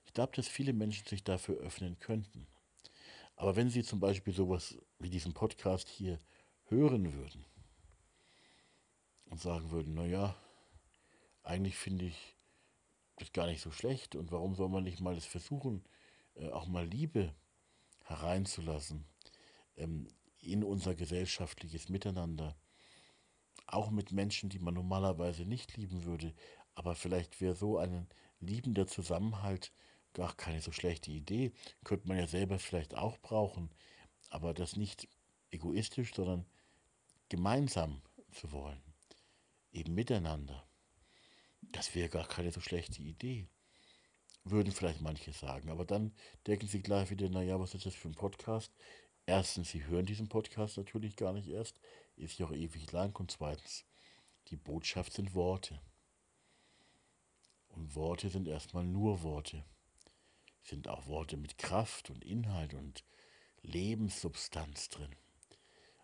[0.06, 2.48] Ich glaube, dass viele Menschen sich dafür öffnen könnten.
[3.41, 6.19] Aber wenn sie zum Beispiel sowas wie diesen Podcast hier
[6.65, 7.43] hören würden
[9.25, 10.36] und sagen würden, naja,
[11.41, 12.38] eigentlich finde ich
[13.15, 15.84] das gar nicht so schlecht und warum soll man nicht mal das versuchen,
[16.36, 17.34] äh, auch mal Liebe
[18.04, 19.06] hereinzulassen
[19.75, 20.08] ähm,
[20.41, 22.56] in unser gesellschaftliches Miteinander,
[23.65, 26.36] auch mit Menschen, die man normalerweise nicht lieben würde,
[26.75, 28.08] aber vielleicht wäre so ein
[28.39, 29.73] liebender Zusammenhalt
[30.13, 31.52] gar keine so schlechte Idee,
[31.84, 33.69] könnte man ja selber vielleicht auch brauchen,
[34.30, 35.08] aber das nicht
[35.52, 36.45] egoistisch, sondern
[37.30, 38.82] gemeinsam zu wollen,
[39.71, 40.67] eben miteinander.
[41.62, 43.47] Das wäre gar keine so schlechte Idee,
[44.43, 45.69] würden vielleicht manche sagen.
[45.69, 46.13] Aber dann
[46.47, 48.74] denken sie gleich wieder, naja, was ist das für ein Podcast?
[49.26, 51.80] Erstens, sie hören diesen Podcast natürlich gar nicht erst,
[52.15, 53.15] ist ja auch ewig lang.
[53.17, 53.86] Und zweitens,
[54.47, 55.80] die Botschaft sind Worte.
[57.69, 59.63] Und Worte sind erstmal nur Worte.
[60.63, 63.04] Sind auch Worte mit Kraft und Inhalt und
[63.62, 65.15] Lebenssubstanz drin.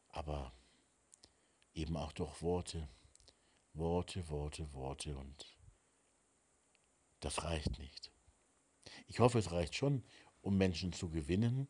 [0.09, 0.53] Aber
[1.73, 2.89] eben auch doch Worte.
[3.73, 5.57] Worte, Worte, Worte und
[7.19, 8.11] das reicht nicht.
[9.07, 10.03] Ich hoffe, es reicht schon,
[10.41, 11.67] um Menschen zu gewinnen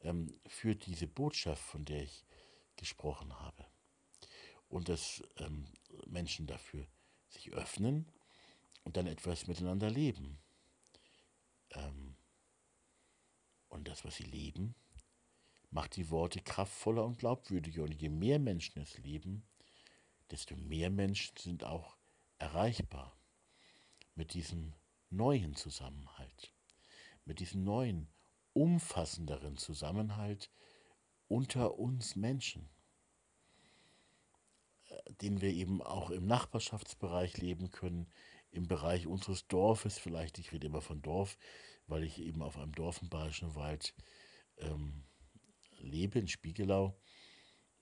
[0.00, 2.24] ähm, für diese Botschaft, von der ich
[2.76, 3.66] gesprochen habe.
[4.68, 5.66] Und dass ähm,
[6.06, 6.86] Menschen dafür
[7.28, 8.10] sich öffnen
[8.82, 10.38] und dann etwas miteinander leben.
[11.72, 12.13] Ähm,
[13.74, 14.74] und das, was sie leben,
[15.70, 17.82] macht die Worte kraftvoller und glaubwürdiger.
[17.82, 19.46] Und je mehr Menschen es leben,
[20.30, 21.96] desto mehr Menschen sind auch
[22.38, 23.18] erreichbar
[24.14, 24.74] mit diesem
[25.10, 26.54] neuen Zusammenhalt,
[27.24, 28.08] mit diesem neuen,
[28.52, 30.50] umfassenderen Zusammenhalt
[31.26, 32.70] unter uns Menschen,
[34.88, 38.08] äh, den wir eben auch im Nachbarschaftsbereich leben können,
[38.52, 41.36] im Bereich unseres Dorfes, vielleicht, ich rede immer von Dorf,
[41.86, 43.94] weil ich eben auf einem Dorf im Bayerischen Wald
[44.58, 45.04] ähm,
[45.78, 46.98] lebe, in Spiegelau,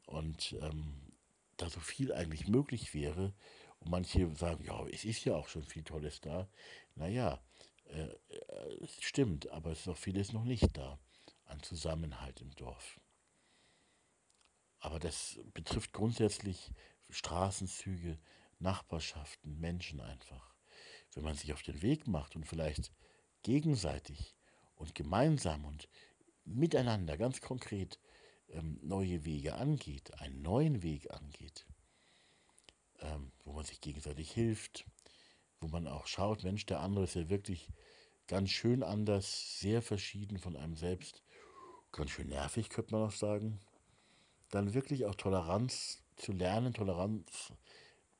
[0.06, 1.12] und ähm,
[1.56, 3.34] da so viel eigentlich möglich wäre,
[3.82, 6.48] und manche sagen, ja, es ist ja auch schon viel Tolles da.
[6.94, 7.42] Naja,
[7.86, 11.00] äh, äh, es stimmt, aber es ist auch vieles noch nicht da
[11.46, 13.00] an Zusammenhalt im Dorf.
[14.78, 16.72] Aber das betrifft grundsätzlich
[17.10, 18.18] Straßenzüge,
[18.58, 20.54] Nachbarschaften, Menschen einfach.
[21.14, 22.92] Wenn man sich auf den Weg macht und vielleicht
[23.42, 24.34] gegenseitig
[24.76, 25.88] und gemeinsam und
[26.44, 27.98] miteinander ganz konkret
[28.50, 31.66] ähm, neue Wege angeht, einen neuen Weg angeht,
[33.00, 34.84] ähm, wo man sich gegenseitig hilft,
[35.60, 37.68] wo man auch schaut, Mensch, der andere ist ja wirklich
[38.26, 41.22] ganz schön anders, sehr verschieden von einem selbst,
[41.92, 43.60] ganz schön nervig, könnte man auch sagen.
[44.50, 47.52] Dann wirklich auch Toleranz zu lernen, Toleranz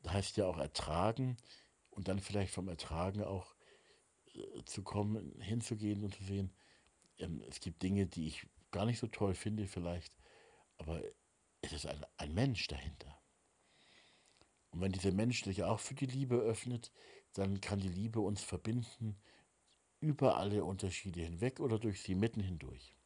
[0.06, 1.36] heißt ja auch ertragen
[1.90, 3.54] und dann vielleicht vom Ertragen auch
[4.64, 6.52] zu kommen, hinzugehen und zu sehen,
[7.18, 10.16] ähm, es gibt Dinge, die ich gar nicht so toll finde vielleicht,
[10.78, 11.02] aber
[11.60, 13.20] es ist ein, ein Mensch dahinter.
[14.70, 16.92] Und wenn dieser Mensch sich auch für die Liebe öffnet,
[17.34, 19.16] dann kann die Liebe uns verbinden
[20.00, 22.96] über alle Unterschiede hinweg oder durch sie mitten hindurch.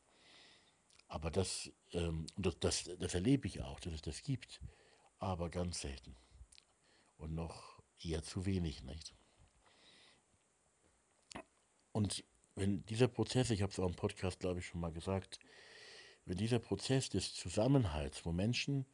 [1.09, 4.61] Aber das, ähm, das, das, das erlebe ich auch, dass es das gibt,
[5.19, 6.17] aber ganz selten.
[7.17, 9.15] Und noch eher zu wenig, nicht?
[11.97, 12.25] Und
[12.57, 15.39] wenn dieser Prozess, ich habe es auch im Podcast, glaube ich, schon mal gesagt,
[16.27, 18.85] wenn dieser Prozess des Zusammenhalts, wo Menschen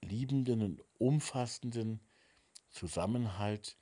[0.00, 1.98] liebenden und umfassenden
[2.70, 3.76] Zusammenhalt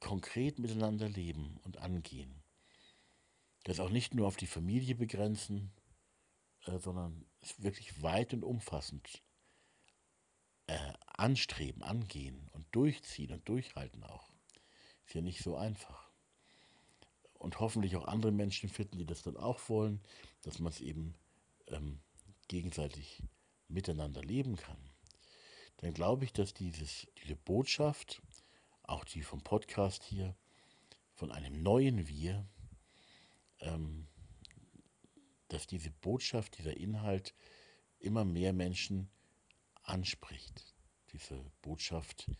[0.00, 2.42] konkret miteinander leben und angehen.
[3.64, 5.72] Das auch nicht nur auf die Familie begrenzen,
[6.64, 7.26] äh, sondern
[7.58, 9.22] wirklich weit und umfassend
[10.68, 14.30] äh, anstreben, angehen und durchziehen und durchhalten auch.
[15.04, 16.05] Ist ja nicht so einfach.
[17.38, 20.00] Und hoffentlich auch andere Menschen finden, die das dann auch wollen,
[20.42, 21.14] dass man es eben
[21.68, 22.00] ähm,
[22.48, 23.22] gegenseitig
[23.68, 24.78] miteinander leben kann
[25.78, 28.22] dann glaube ich, dass dieses, diese Botschaft,
[28.82, 30.34] auch die vom Podcast hier,
[31.12, 32.46] von einem neuen Wir,
[33.60, 34.06] ähm,
[35.48, 37.34] dass diese Botschaft, dieser Inhalt
[37.98, 39.08] immer mehr Menschen
[39.82, 40.74] anspricht.
[41.12, 42.30] Diese Botschaft,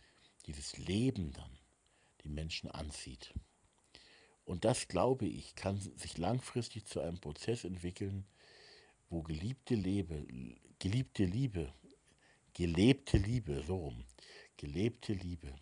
[0.45, 1.57] dieses Leben dann
[2.23, 3.33] die Menschen anzieht.
[4.47, 8.25] Und das, glaube ich, kann sich langfristig zu einem Prozess entwickeln,
[9.09, 10.25] wo geliebte Liebe,
[10.79, 11.71] geliebte Liebe
[12.57, 14.03] gelebte Liebe, so rum,
[14.57, 15.53] gelebte Liebe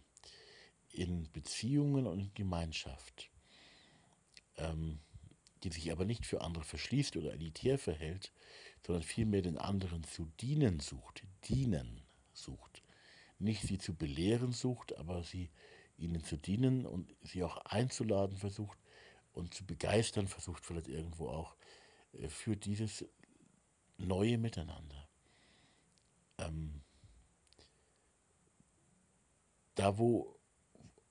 [0.94, 3.30] in Beziehungen und in Gemeinschaft
[4.58, 5.00] ähm,
[5.64, 8.32] die sich aber nicht für andere verschließt oder elitär verhält,
[8.86, 12.02] sondern vielmehr den anderen zu dienen sucht, dienen
[12.34, 12.82] sucht.
[13.40, 15.50] Nicht sie zu belehren sucht, aber sie
[15.98, 18.78] ihnen zu dienen und sie auch einzuladen versucht
[19.34, 21.56] und zu begeistern versucht, vielleicht irgendwo auch
[22.14, 23.06] äh, für dieses
[23.98, 25.08] neue Miteinander.
[26.38, 26.82] Ähm,
[29.76, 30.38] da, wo,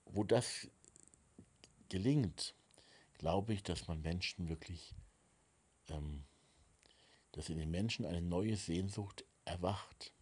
[0.07, 0.68] wo das
[1.89, 2.55] gelingt,
[3.18, 4.95] glaube ich, dass man Menschen wirklich,
[5.89, 6.24] ähm,
[7.32, 10.12] dass in den Menschen eine neue Sehnsucht erwacht.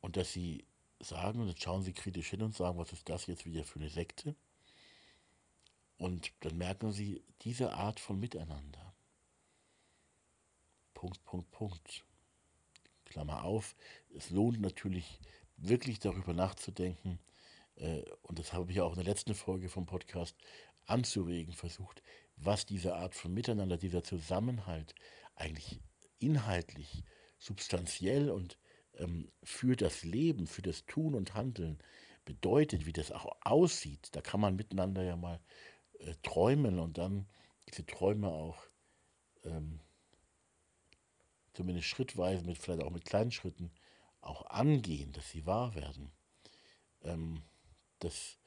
[0.00, 0.65] Und dass sie
[1.00, 3.78] sagen, und jetzt schauen sie kritisch hin und sagen, was ist das jetzt wieder für
[3.78, 4.34] eine Sekte?
[5.98, 8.94] Und dann merken sie diese Art von Miteinander.
[10.94, 12.04] Punkt, Punkt, Punkt.
[13.04, 13.76] Klammer auf.
[14.14, 15.20] Es lohnt natürlich
[15.56, 17.18] wirklich darüber nachzudenken,
[17.76, 20.36] äh, und das habe ich auch in der letzten Folge vom Podcast
[20.86, 22.02] anzuregen versucht,
[22.36, 24.94] was diese Art von Miteinander, dieser Zusammenhalt
[25.34, 25.80] eigentlich
[26.18, 27.04] inhaltlich,
[27.38, 28.58] substanziell und
[29.42, 31.78] für das Leben, für das Tun und Handeln
[32.24, 34.08] bedeutet, wie das auch aussieht.
[34.12, 35.40] Da kann man miteinander ja mal
[35.98, 37.26] äh, träumen und dann
[37.68, 38.58] diese Träume auch
[39.44, 39.80] ähm,
[41.52, 43.70] zumindest schrittweise, mit, vielleicht auch mit kleinen Schritten,
[44.20, 46.12] auch angehen, dass sie wahr werden.
[47.02, 47.42] Ähm,
[48.00, 48.38] dass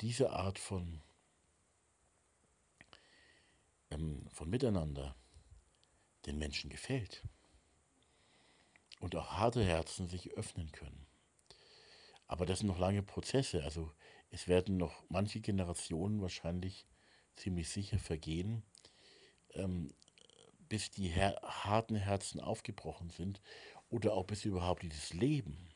[0.00, 1.02] diese Art von,
[3.90, 5.14] ähm, von Miteinander
[6.26, 7.22] den Menschen gefällt
[9.00, 11.06] und auch harte Herzen sich öffnen können.
[12.26, 13.62] Aber das sind noch lange Prozesse.
[13.62, 13.92] Also
[14.30, 16.86] es werden noch manche Generationen wahrscheinlich
[17.36, 18.62] ziemlich sicher vergehen,
[19.54, 19.92] ähm,
[20.68, 23.40] bis die her harten Herzen aufgebrochen sind
[23.88, 25.68] oder auch bis überhaupt dieses Leben,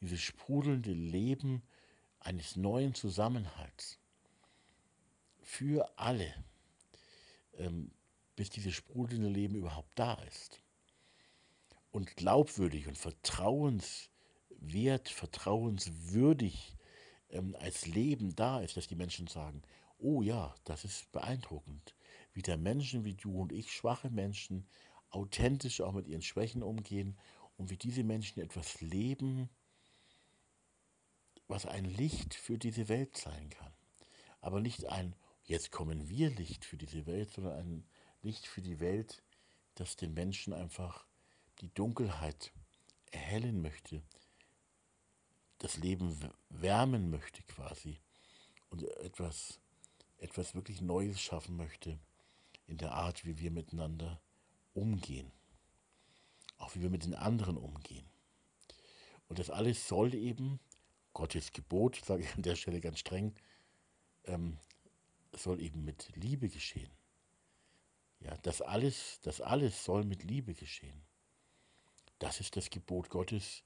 [0.00, 1.62] dieses sprudelnde Leben
[2.18, 3.98] eines neuen Zusammenhalts
[5.40, 6.34] für alle,
[7.58, 7.92] ähm,
[8.34, 10.62] bis dieses sprudelnde Leben überhaupt da ist
[11.92, 16.76] und glaubwürdig und vertrauenswert, vertrauenswürdig
[17.28, 19.62] ähm, als Leben da ist, dass die Menschen sagen,
[19.98, 21.94] oh ja, das ist beeindruckend,
[22.32, 24.66] wie der Menschen wie du und ich, schwache Menschen,
[25.10, 27.18] authentisch auch mit ihren Schwächen umgehen
[27.56, 29.48] und wie diese Menschen etwas leben,
[31.46, 33.72] was ein Licht für diese Welt sein kann.
[34.40, 35.14] Aber nicht ein,
[35.44, 37.84] jetzt kommen wir Licht für diese Welt, sondern ein
[38.22, 39.22] Licht für die Welt,
[39.74, 41.04] das den Menschen einfach
[41.60, 42.52] die Dunkelheit
[43.10, 44.02] erhellen möchte,
[45.58, 48.00] das Leben wärmen möchte quasi
[48.70, 49.60] und etwas,
[50.18, 51.98] etwas wirklich Neues schaffen möchte
[52.66, 54.20] in der Art, wie wir miteinander
[54.74, 55.30] umgehen,
[56.58, 58.08] auch wie wir mit den anderen umgehen.
[59.28, 60.58] Und das alles soll eben,
[61.12, 63.34] Gottes Gebot, sage ich an der Stelle ganz streng,
[64.24, 64.58] ähm,
[65.32, 66.90] soll eben mit Liebe geschehen.
[68.20, 71.02] Ja, das alles, das alles soll mit Liebe geschehen.
[72.22, 73.64] Das ist das Gebot Gottes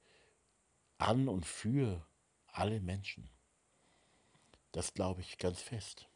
[0.97, 2.07] an und für
[2.47, 3.29] alle Menschen.
[4.73, 6.09] Das glaube ich ganz fest.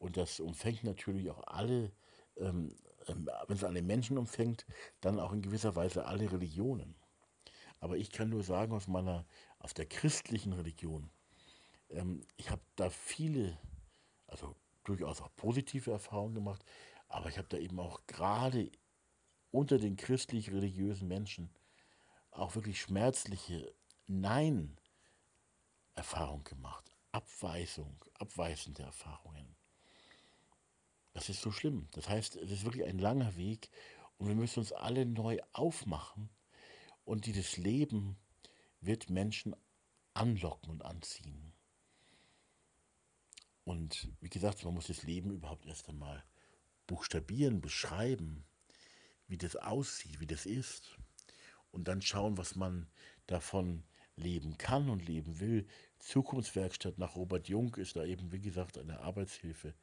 [0.00, 1.92] Und das umfängt natürlich auch alle,
[2.38, 2.74] ähm,
[3.06, 4.66] ähm, wenn es alle Menschen umfängt,
[5.00, 6.96] dann auch in gewisser Weise alle Religionen.
[7.78, 9.24] Aber ich kann nur sagen, aus meiner,
[9.60, 11.08] aus der christlichen Religion,
[11.90, 13.56] ähm, ich habe da viele,
[14.26, 16.64] also durchaus auch positive Erfahrungen gemacht,
[17.06, 18.72] aber ich habe da eben auch gerade
[19.54, 21.48] unter den christlich-religiösen Menschen
[22.32, 23.72] auch wirklich schmerzliche
[24.08, 26.90] Nein-Erfahrungen gemacht.
[27.12, 29.54] Abweisung, abweisende Erfahrungen.
[31.12, 31.86] Das ist so schlimm.
[31.92, 33.70] Das heißt, es ist wirklich ein langer Weg
[34.18, 36.30] und wir müssen uns alle neu aufmachen
[37.04, 38.16] und dieses Leben
[38.80, 39.54] wird Menschen
[40.14, 41.52] anlocken und anziehen.
[43.62, 46.24] Und wie gesagt, man muss das Leben überhaupt erst einmal
[46.88, 48.44] buchstabieren, beschreiben
[49.34, 50.96] wie das aussieht, wie das ist.
[51.72, 52.86] Und dann schauen, was man
[53.26, 53.82] davon
[54.14, 55.66] leben kann und leben will.
[55.98, 59.74] Zukunftswerkstatt nach Robert Jung ist da eben, wie gesagt, eine Arbeitshilfe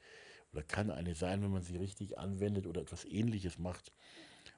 [0.54, 3.92] oder kann eine sein, wenn man sie richtig anwendet oder etwas Ähnliches macht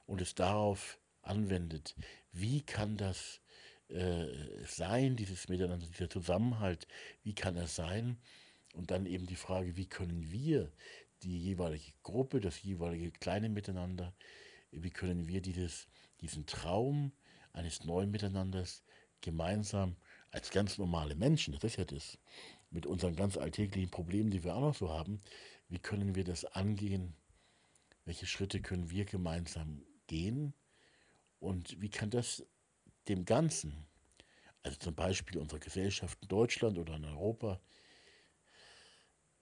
[0.06, 1.96] und es darauf anwendet.
[2.30, 3.40] Wie kann das
[3.88, 4.28] äh,
[4.64, 6.86] sein, dieses Miteinander, dieser Zusammenhalt,
[7.24, 8.16] wie kann er sein?
[8.74, 10.70] Und dann eben die Frage, wie können wir
[11.24, 14.14] die jeweilige Gruppe, das jeweilige kleine Miteinander
[14.76, 15.88] wie können wir dieses,
[16.20, 17.12] diesen Traum
[17.52, 18.82] eines neuen Miteinanders
[19.20, 19.96] gemeinsam
[20.30, 22.18] als ganz normale Menschen, das ist ja das,
[22.70, 25.20] mit unseren ganz alltäglichen Problemen, die wir auch noch so haben,
[25.68, 27.14] wie können wir das angehen?
[28.04, 30.52] Welche Schritte können wir gemeinsam gehen?
[31.38, 32.44] Und wie kann das
[33.08, 33.86] dem Ganzen,
[34.62, 37.60] also zum Beispiel unserer Gesellschaft in Deutschland oder in Europa,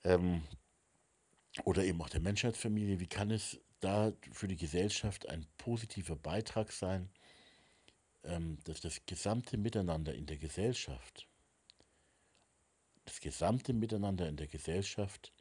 [0.04, 0.42] ähm,
[1.64, 6.72] oder eben auch der Menschheitsfamilie, wie kann es da für die Gesellschaft ein positiver Beitrag
[6.72, 7.10] sein,
[8.24, 11.26] ähm, dass das gesamte Miteinander in der Gesellschaft,
[13.04, 15.32] das gesamte Miteinander in der Gesellschaft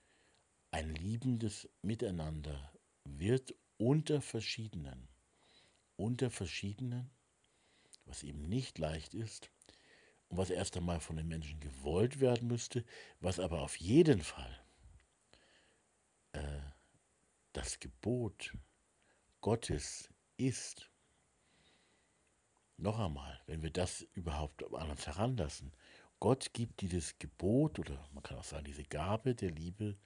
[0.72, 2.72] ein liebendes Miteinander
[3.04, 5.08] wird unter verschiedenen,
[5.96, 7.12] unter verschiedenen,
[8.06, 9.52] was eben nicht leicht ist
[10.30, 12.84] und was erst einmal von den Menschen gewollt werden müsste,
[13.20, 14.60] was aber auf jeden Fall
[17.54, 18.54] das Gebot
[19.41, 20.89] Gottes ist.
[22.78, 25.74] Noch einmal, wenn wir das überhaupt an uns heranlassen,
[26.20, 29.97] Gott gibt dieses Gebot oder man kann auch sagen diese Gabe der Liebe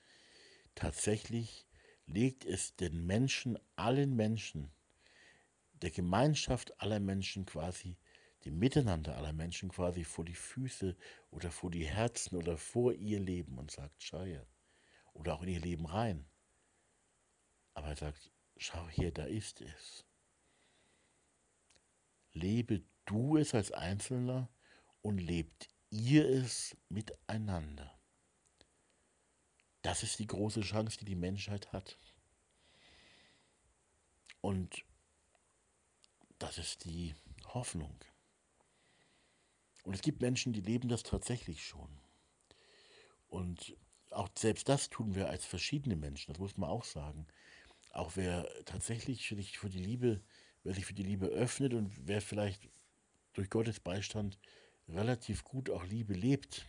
[0.73, 1.67] tatsächlich,
[2.07, 4.71] legt es den Menschen, allen Menschen,
[5.81, 7.97] der Gemeinschaft aller Menschen quasi,
[8.45, 10.95] dem Miteinander aller Menschen quasi vor die Füße
[11.31, 14.45] oder vor die Herzen oder vor ihr Leben und sagt, schau her.
[15.13, 16.25] Oder auch in ihr Leben rein.
[17.75, 20.05] Aber er sagt, schau her, da ist es.
[22.31, 24.49] Lebe du es als Einzelner
[25.01, 27.99] und lebt ihr es miteinander.
[29.83, 31.97] Das ist die große Chance, die die Menschheit hat.
[34.41, 34.83] Und
[36.39, 37.13] das ist die
[37.53, 37.95] Hoffnung.
[39.83, 41.99] Und es gibt Menschen, die leben das tatsächlich schon.
[43.27, 43.75] Und
[44.11, 47.27] auch selbst das tun wir als verschiedene Menschen, das muss man auch sagen
[47.95, 50.21] auch wer tatsächlich sich für die Liebe,
[50.63, 52.69] wer sich für die Liebe öffnet und wer vielleicht
[53.33, 54.37] durch Gottes Beistand
[54.89, 56.65] relativ gut auch Liebe lebt,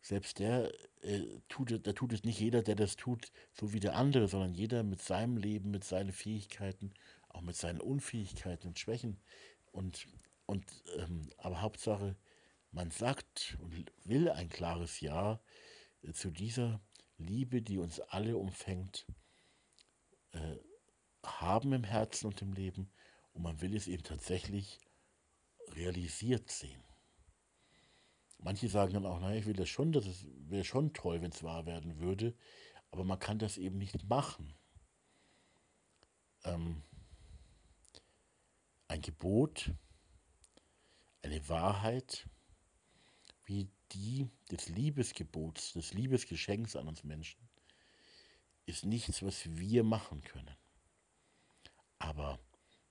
[0.00, 0.72] selbst der
[1.02, 4.54] äh, tut, da tut es nicht jeder, der das tut, so wie der andere, sondern
[4.54, 6.92] jeder mit seinem Leben, mit seinen Fähigkeiten,
[7.28, 9.20] auch mit seinen Unfähigkeiten und Schwächen.
[9.70, 10.08] Und,
[10.46, 10.64] und
[10.96, 12.16] ähm, aber Hauptsache,
[12.72, 15.40] man sagt und will ein klares Ja
[16.02, 16.80] äh, zu dieser
[17.18, 19.06] Liebe, die uns alle umfängt
[20.32, 20.58] äh,
[21.24, 22.90] haben im Herzen und im Leben
[23.32, 24.80] und man will es eben tatsächlich
[25.74, 26.82] realisiert sehen.
[28.38, 30.06] Manche sagen dann auch, naja, ich will das schon, das
[30.48, 32.34] wäre schon toll, wenn es wahr werden würde,
[32.90, 34.54] aber man kann das eben nicht machen.
[36.44, 36.82] Ähm,
[38.86, 39.72] ein Gebot,
[41.22, 42.28] eine Wahrheit,
[43.44, 47.47] wie die des Liebesgebots, des Liebesgeschenks an uns Menschen,
[48.68, 50.54] ist nichts, was wir machen können.
[51.98, 52.38] Aber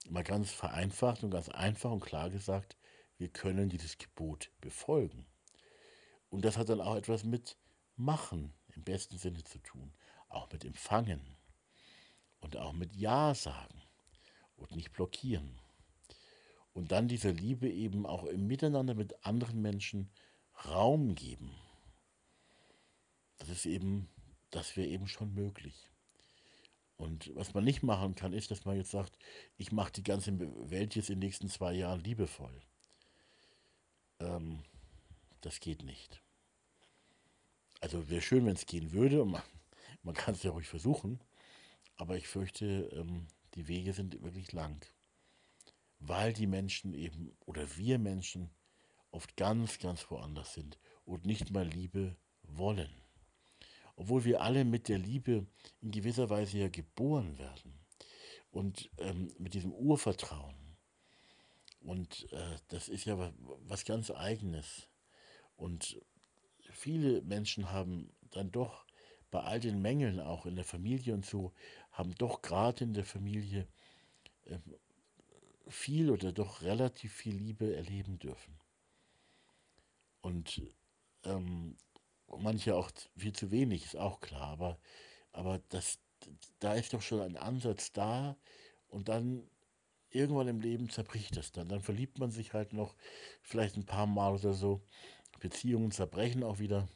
[0.09, 2.75] mal ganz vereinfacht und ganz einfach und klar gesagt,
[3.17, 5.27] wir können dieses Gebot befolgen.
[6.29, 7.57] Und das hat dann auch etwas mit
[7.95, 9.93] Machen im besten Sinne zu tun,
[10.29, 11.21] auch mit Empfangen
[12.39, 13.81] und auch mit Ja sagen
[14.55, 15.59] und nicht blockieren.
[16.73, 20.11] Und dann dieser Liebe eben auch im Miteinander mit anderen Menschen
[20.65, 21.55] Raum geben.
[23.37, 24.09] Das ist eben
[24.57, 25.91] das wäre eben schon möglich.
[26.95, 29.15] Und was man nicht machen kann, ist, dass man jetzt sagt,
[29.55, 30.35] ich mache die ganze
[30.71, 32.59] Welt jetzt in den nächsten zwei Jahren liebevoll.
[34.19, 34.63] Ähm,
[35.41, 36.23] das geht nicht.
[37.81, 39.23] Also wäre schön, wenn es gehen würde.
[39.25, 39.43] Man,
[40.01, 41.19] man kann es ja ruhig versuchen.
[41.95, 44.83] Aber ich fürchte, ähm, die Wege sind wirklich lang.
[45.99, 48.49] Weil die Menschen eben, oder wir Menschen,
[49.11, 52.89] oft ganz, ganz woanders sind und nicht mal Liebe wollen
[53.97, 55.45] obwohl wir alle mit der Liebe
[55.81, 57.73] in gewisser Weise ja geboren werden
[58.51, 60.55] und ähm, mit diesem Urvertrauen.
[61.81, 63.33] Und äh, das ist ja was,
[63.65, 64.87] was ganz eigenes.
[65.55, 65.99] Und
[66.71, 68.85] viele Menschen haben dann doch
[69.31, 71.53] bei all den Mängeln auch in der Familie und so,
[71.91, 73.67] haben doch gerade in der Familie
[74.45, 74.59] äh,
[75.67, 78.59] viel oder doch relativ viel Liebe erleben dürfen.
[80.21, 80.61] Und
[81.23, 81.77] ähm,
[82.39, 84.47] manche auch viel zu wenig, ist auch klar.
[84.47, 84.79] Aber,
[85.31, 85.99] aber das,
[86.59, 88.35] da ist doch schon ein Ansatz da
[88.87, 89.49] und dann
[90.09, 91.69] irgendwann im Leben zerbricht das dann.
[91.69, 92.95] Dann verliebt man sich halt noch
[93.41, 94.81] vielleicht ein paar Mal oder so.
[95.39, 96.87] Beziehungen zerbrechen auch wieder.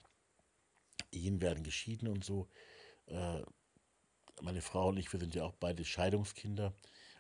[1.12, 2.48] Ehen werden geschieden und so.
[3.08, 3.42] Äh,
[4.42, 6.74] meine Frau und ich, wir sind ja auch beide Scheidungskinder.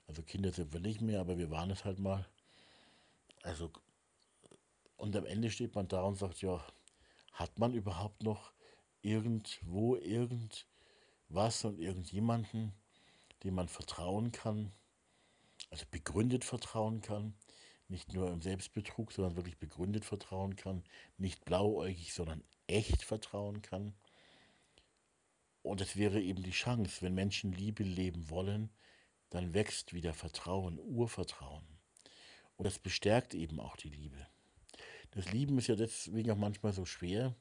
[0.07, 2.27] Also Kinder sind wir nicht mehr, aber wir waren es halt mal.
[3.43, 3.71] Also,
[4.97, 6.63] und am Ende steht man da und sagt, ja,
[7.31, 8.53] hat man überhaupt noch
[9.01, 12.73] irgendwo irgendwas und irgendjemanden,
[13.43, 14.71] dem man vertrauen kann,
[15.69, 17.33] also begründet vertrauen kann,
[17.87, 20.83] nicht nur im Selbstbetrug, sondern wirklich begründet vertrauen kann,
[21.17, 23.93] nicht blauäugig, sondern echt vertrauen kann.
[25.61, 28.69] Und es wäre eben die Chance, wenn Menschen Liebe leben wollen,
[29.29, 31.65] dann wächst wieder Vertrauen, Urvertrauen.
[32.55, 34.27] Und das bestärkt eben auch die Liebe.
[35.11, 37.35] Das Lieben ist ja deswegen auch manchmal so schwer,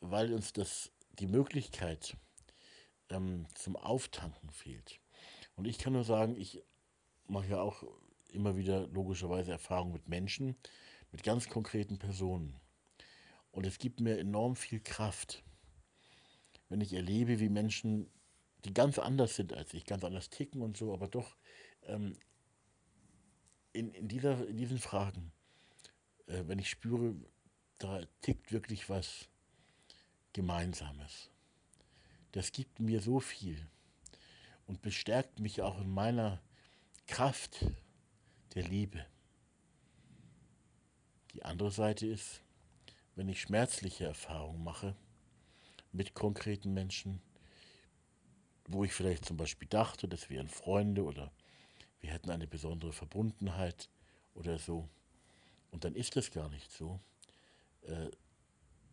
[0.00, 2.16] weil uns das die Möglichkeit
[3.10, 5.00] ähm, zum Auftanken fehlt.
[5.56, 6.62] Und ich kann nur sagen, ich
[7.26, 7.82] mache ja auch
[8.32, 10.56] immer wieder logischerweise Erfahrungen mit Menschen,
[11.10, 12.54] mit ganz konkreten Personen.
[13.50, 15.42] Und es gibt mir enorm viel Kraft,
[16.68, 18.08] wenn ich erlebe, wie Menschen,
[18.64, 21.36] die ganz anders sind als ich, ganz anders ticken und so, aber doch
[21.84, 22.16] ähm,
[23.72, 25.32] in, in, dieser, in diesen Fragen,
[26.28, 27.14] äh, wenn ich spüre,
[27.78, 29.28] da tickt wirklich was
[30.32, 31.30] Gemeinsames.
[32.32, 33.66] Das gibt mir so viel
[34.66, 36.40] und bestärkt mich auch in meiner
[37.06, 37.64] Kraft
[38.54, 39.04] der Liebe.
[41.32, 42.42] Die andere Seite ist,
[43.14, 44.94] wenn ich schmerzliche Erfahrungen mache
[45.92, 47.20] mit konkreten Menschen,
[48.66, 51.32] wo ich vielleicht zum Beispiel dachte, das wären Freunde oder
[52.00, 53.88] wir hätten eine besondere Verbundenheit
[54.34, 54.88] oder so.
[55.70, 57.00] Und dann ist das gar nicht so.
[57.82, 58.10] Äh,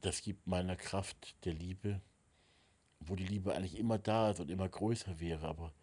[0.02, 2.02] das gibt meiner Kraft der Liebe,
[3.00, 5.74] wo die Liebe eigentlich immer da ist und immer größer wäre, aber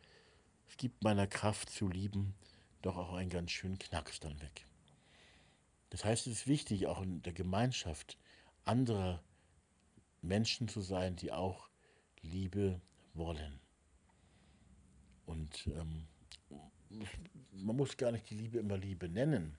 [0.68, 2.34] es gibt meiner Kraft zu lieben
[2.82, 4.66] doch auch einen ganz schönen Knacks dann weg.
[5.90, 8.18] Das heißt, es ist wichtig, auch in der Gemeinschaft
[8.64, 9.22] anderer
[10.20, 11.68] Menschen zu sein, die auch
[12.22, 12.80] Liebe
[13.14, 13.60] wollen.
[15.26, 16.06] Und ähm,
[17.52, 19.56] man muss gar nicht die Liebe immer Liebe nennen,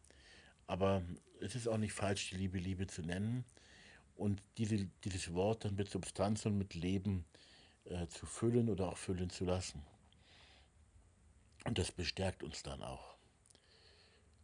[0.68, 1.04] aber
[1.42, 3.46] es ist auch nicht falsch, die Liebe Liebe zu nennen
[4.16, 7.26] und diese, dieses Wort dann mit Substanz und mit Leben
[7.86, 9.84] äh, zu füllen oder auch füllen zu lassen.
[11.66, 13.16] Und das bestärkt uns dann auch.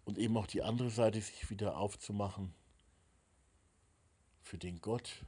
[0.05, 2.53] Und eben auch die andere Seite, sich wieder aufzumachen
[4.41, 5.23] für den Gott,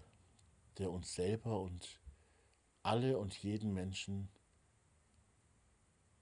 [0.78, 2.00] der uns selber und
[2.82, 4.30] alle und jeden Menschen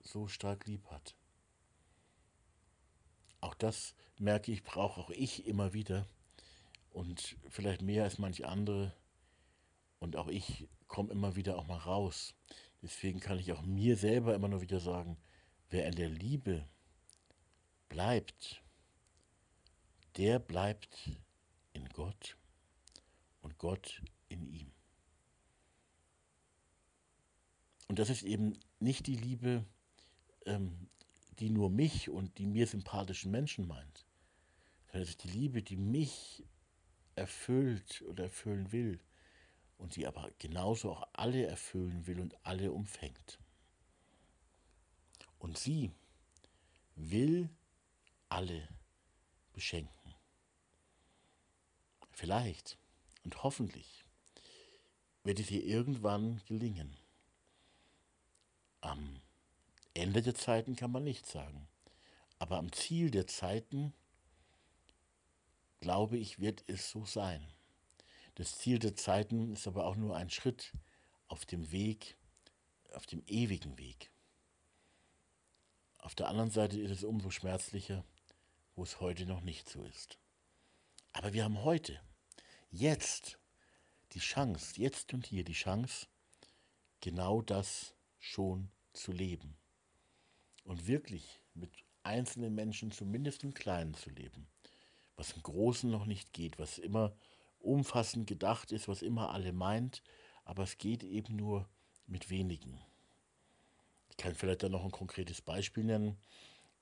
[0.01, 1.15] so stark lieb hat.
[3.41, 6.05] Auch das merke ich, brauche auch ich immer wieder
[6.91, 8.93] und vielleicht mehr als manche andere.
[9.99, 12.35] Und auch ich komme immer wieder auch mal raus.
[12.81, 15.17] Deswegen kann ich auch mir selber immer nur wieder sagen,
[15.69, 16.67] wer in der Liebe
[17.89, 18.63] bleibt,
[20.17, 21.11] der bleibt
[21.73, 22.37] in Gott
[23.41, 24.71] und Gott in ihm.
[27.87, 29.65] Und das ist eben nicht die Liebe,
[30.45, 30.89] ähm,
[31.39, 34.05] die nur mich und die mir sympathischen Menschen meint,
[34.87, 36.43] sondern es ist die Liebe, die mich
[37.15, 38.99] erfüllt oder erfüllen will
[39.77, 43.39] und die aber genauso auch alle erfüllen will und alle umfängt.
[45.37, 45.91] Und sie
[46.95, 47.49] will
[48.27, 48.67] alle
[49.53, 50.15] beschenken.
[52.11, 52.77] Vielleicht
[53.23, 54.03] und hoffentlich
[55.23, 56.97] wird es ihr irgendwann gelingen.
[58.81, 59.21] Am
[59.93, 61.67] Ende der Zeiten kann man nicht sagen,
[62.37, 63.93] aber am Ziel der Zeiten,
[65.81, 67.45] glaube ich, wird es so sein.
[68.35, 70.73] Das Ziel der Zeiten ist aber auch nur ein Schritt
[71.27, 72.17] auf dem Weg,
[72.93, 74.11] auf dem ewigen Weg.
[75.97, 78.05] Auf der anderen Seite ist es umso schmerzlicher,
[78.75, 80.17] wo es heute noch nicht so ist.
[81.11, 81.99] Aber wir haben heute,
[82.71, 83.37] jetzt,
[84.13, 86.07] die Chance, jetzt und hier die Chance,
[87.01, 89.58] genau das schon zu leben.
[90.69, 91.71] Und wirklich mit
[92.03, 94.45] einzelnen Menschen, zumindest im Kleinen, zu leben.
[95.15, 97.15] Was im Großen noch nicht geht, was immer
[97.57, 100.03] umfassend gedacht ist, was immer alle meint,
[100.45, 101.67] aber es geht eben nur
[102.05, 102.79] mit wenigen.
[104.11, 106.19] Ich kann vielleicht dann noch ein konkretes Beispiel nennen.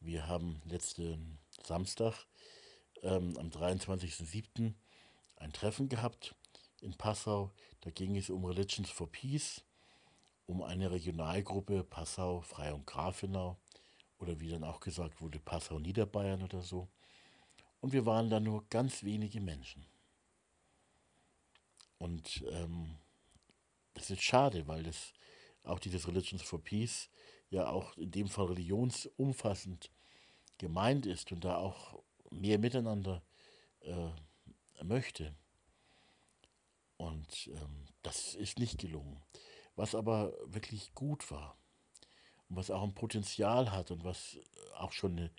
[0.01, 2.27] Wir haben letzten Samstag
[3.03, 4.73] ähm, am 23.07.
[5.38, 6.35] ein Treffen gehabt
[6.81, 7.53] in Passau.
[7.79, 9.63] Da ging es um Religions for Peace,
[10.45, 13.57] um eine Regionalgruppe Passau, Frei und Grafenau
[14.20, 16.88] oder wie dann auch gesagt wurde, Passau Niederbayern oder so.
[17.80, 19.86] Und wir waren da nur ganz wenige Menschen.
[21.99, 22.95] Und ähm,
[23.93, 25.13] das ist schade, weil das
[25.63, 27.09] auch dieses Religions for Peace
[27.49, 29.91] ja auch in dem Fall religionsumfassend
[30.57, 33.24] gemeint ist und da auch mehr miteinander
[33.82, 35.34] äh, möchte.
[36.97, 39.22] Und ähm, das ist nicht gelungen.
[39.76, 41.57] Was aber wirklich gut war
[42.49, 44.37] und was auch ein Potenzial hat und was
[44.77, 45.31] auch schon eine,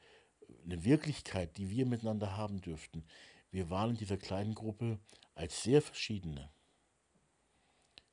[0.65, 3.05] eine Wirklichkeit, die wir miteinander haben dürften.
[3.51, 4.99] Wir waren in dieser kleinen Gruppe
[5.35, 6.51] als sehr verschiedene,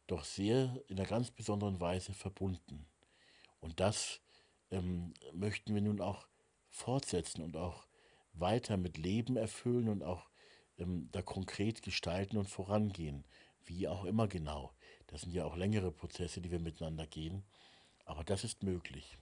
[0.08, 2.86] doch sehr in einer ganz besonderen Weise verbunden.
[3.60, 4.22] Und das
[4.72, 6.28] ähm, möchten wir nun auch
[6.70, 7.88] fortsetzen und auch
[8.34, 10.30] weiter mit Leben erfüllen und auch
[10.78, 13.26] ähm, da konkret gestalten und vorangehen.
[13.64, 14.74] Wie auch immer genau.
[15.08, 17.44] Das sind ja auch längere Prozesse, die wir miteinander gehen.
[18.06, 19.18] Aber das ist möglich.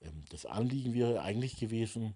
[0.00, 2.14] Ähm, das Anliegen wäre eigentlich gewesen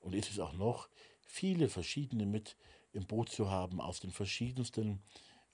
[0.00, 0.88] und ist es auch noch,
[1.26, 2.56] viele verschiedene mit
[2.92, 5.00] im Boot zu haben aus den verschiedensten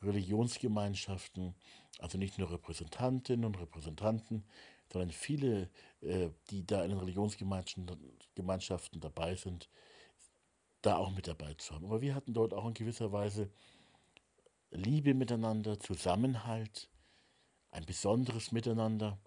[0.02, 1.54] Religionsgemeinschaften,
[1.98, 4.44] also nicht nur Repräsentantinnen und Repräsentanten,
[4.92, 9.68] sondern viele, äh, die da in den Religionsgemeinschaften dabei sind,
[10.82, 11.86] da auch mit dabei zu haben.
[11.86, 13.50] Aber wir hatten dort auch in gewisser Weise
[14.70, 16.88] Liebe miteinander, Zusammenhalt,
[17.70, 19.18] ein besonderes Miteinander,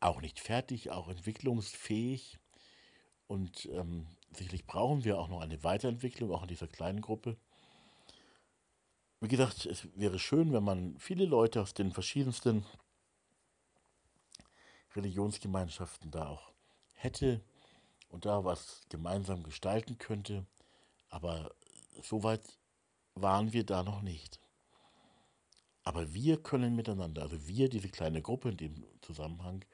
[0.00, 2.38] auch nicht fertig, auch entwicklungsfähig.
[3.26, 7.36] Und ähm, sicherlich brauchen wir auch noch eine Weiterentwicklung, auch in dieser kleinen Gruppe.
[9.20, 12.64] Wie gesagt, es wäre schön, wenn man viele Leute aus den verschiedensten
[14.94, 16.52] Religionsgemeinschaften da auch
[16.92, 17.40] hätte
[18.08, 20.46] und da was gemeinsam gestalten könnte.
[21.08, 21.50] Aber
[22.02, 22.42] so weit
[23.14, 24.40] waren wir da noch nicht.
[25.82, 29.64] Aber wir können miteinander, also wir, diese kleine Gruppe in dem Zusammenhang,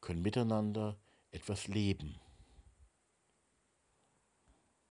[0.00, 0.98] können miteinander
[1.30, 2.20] etwas leben.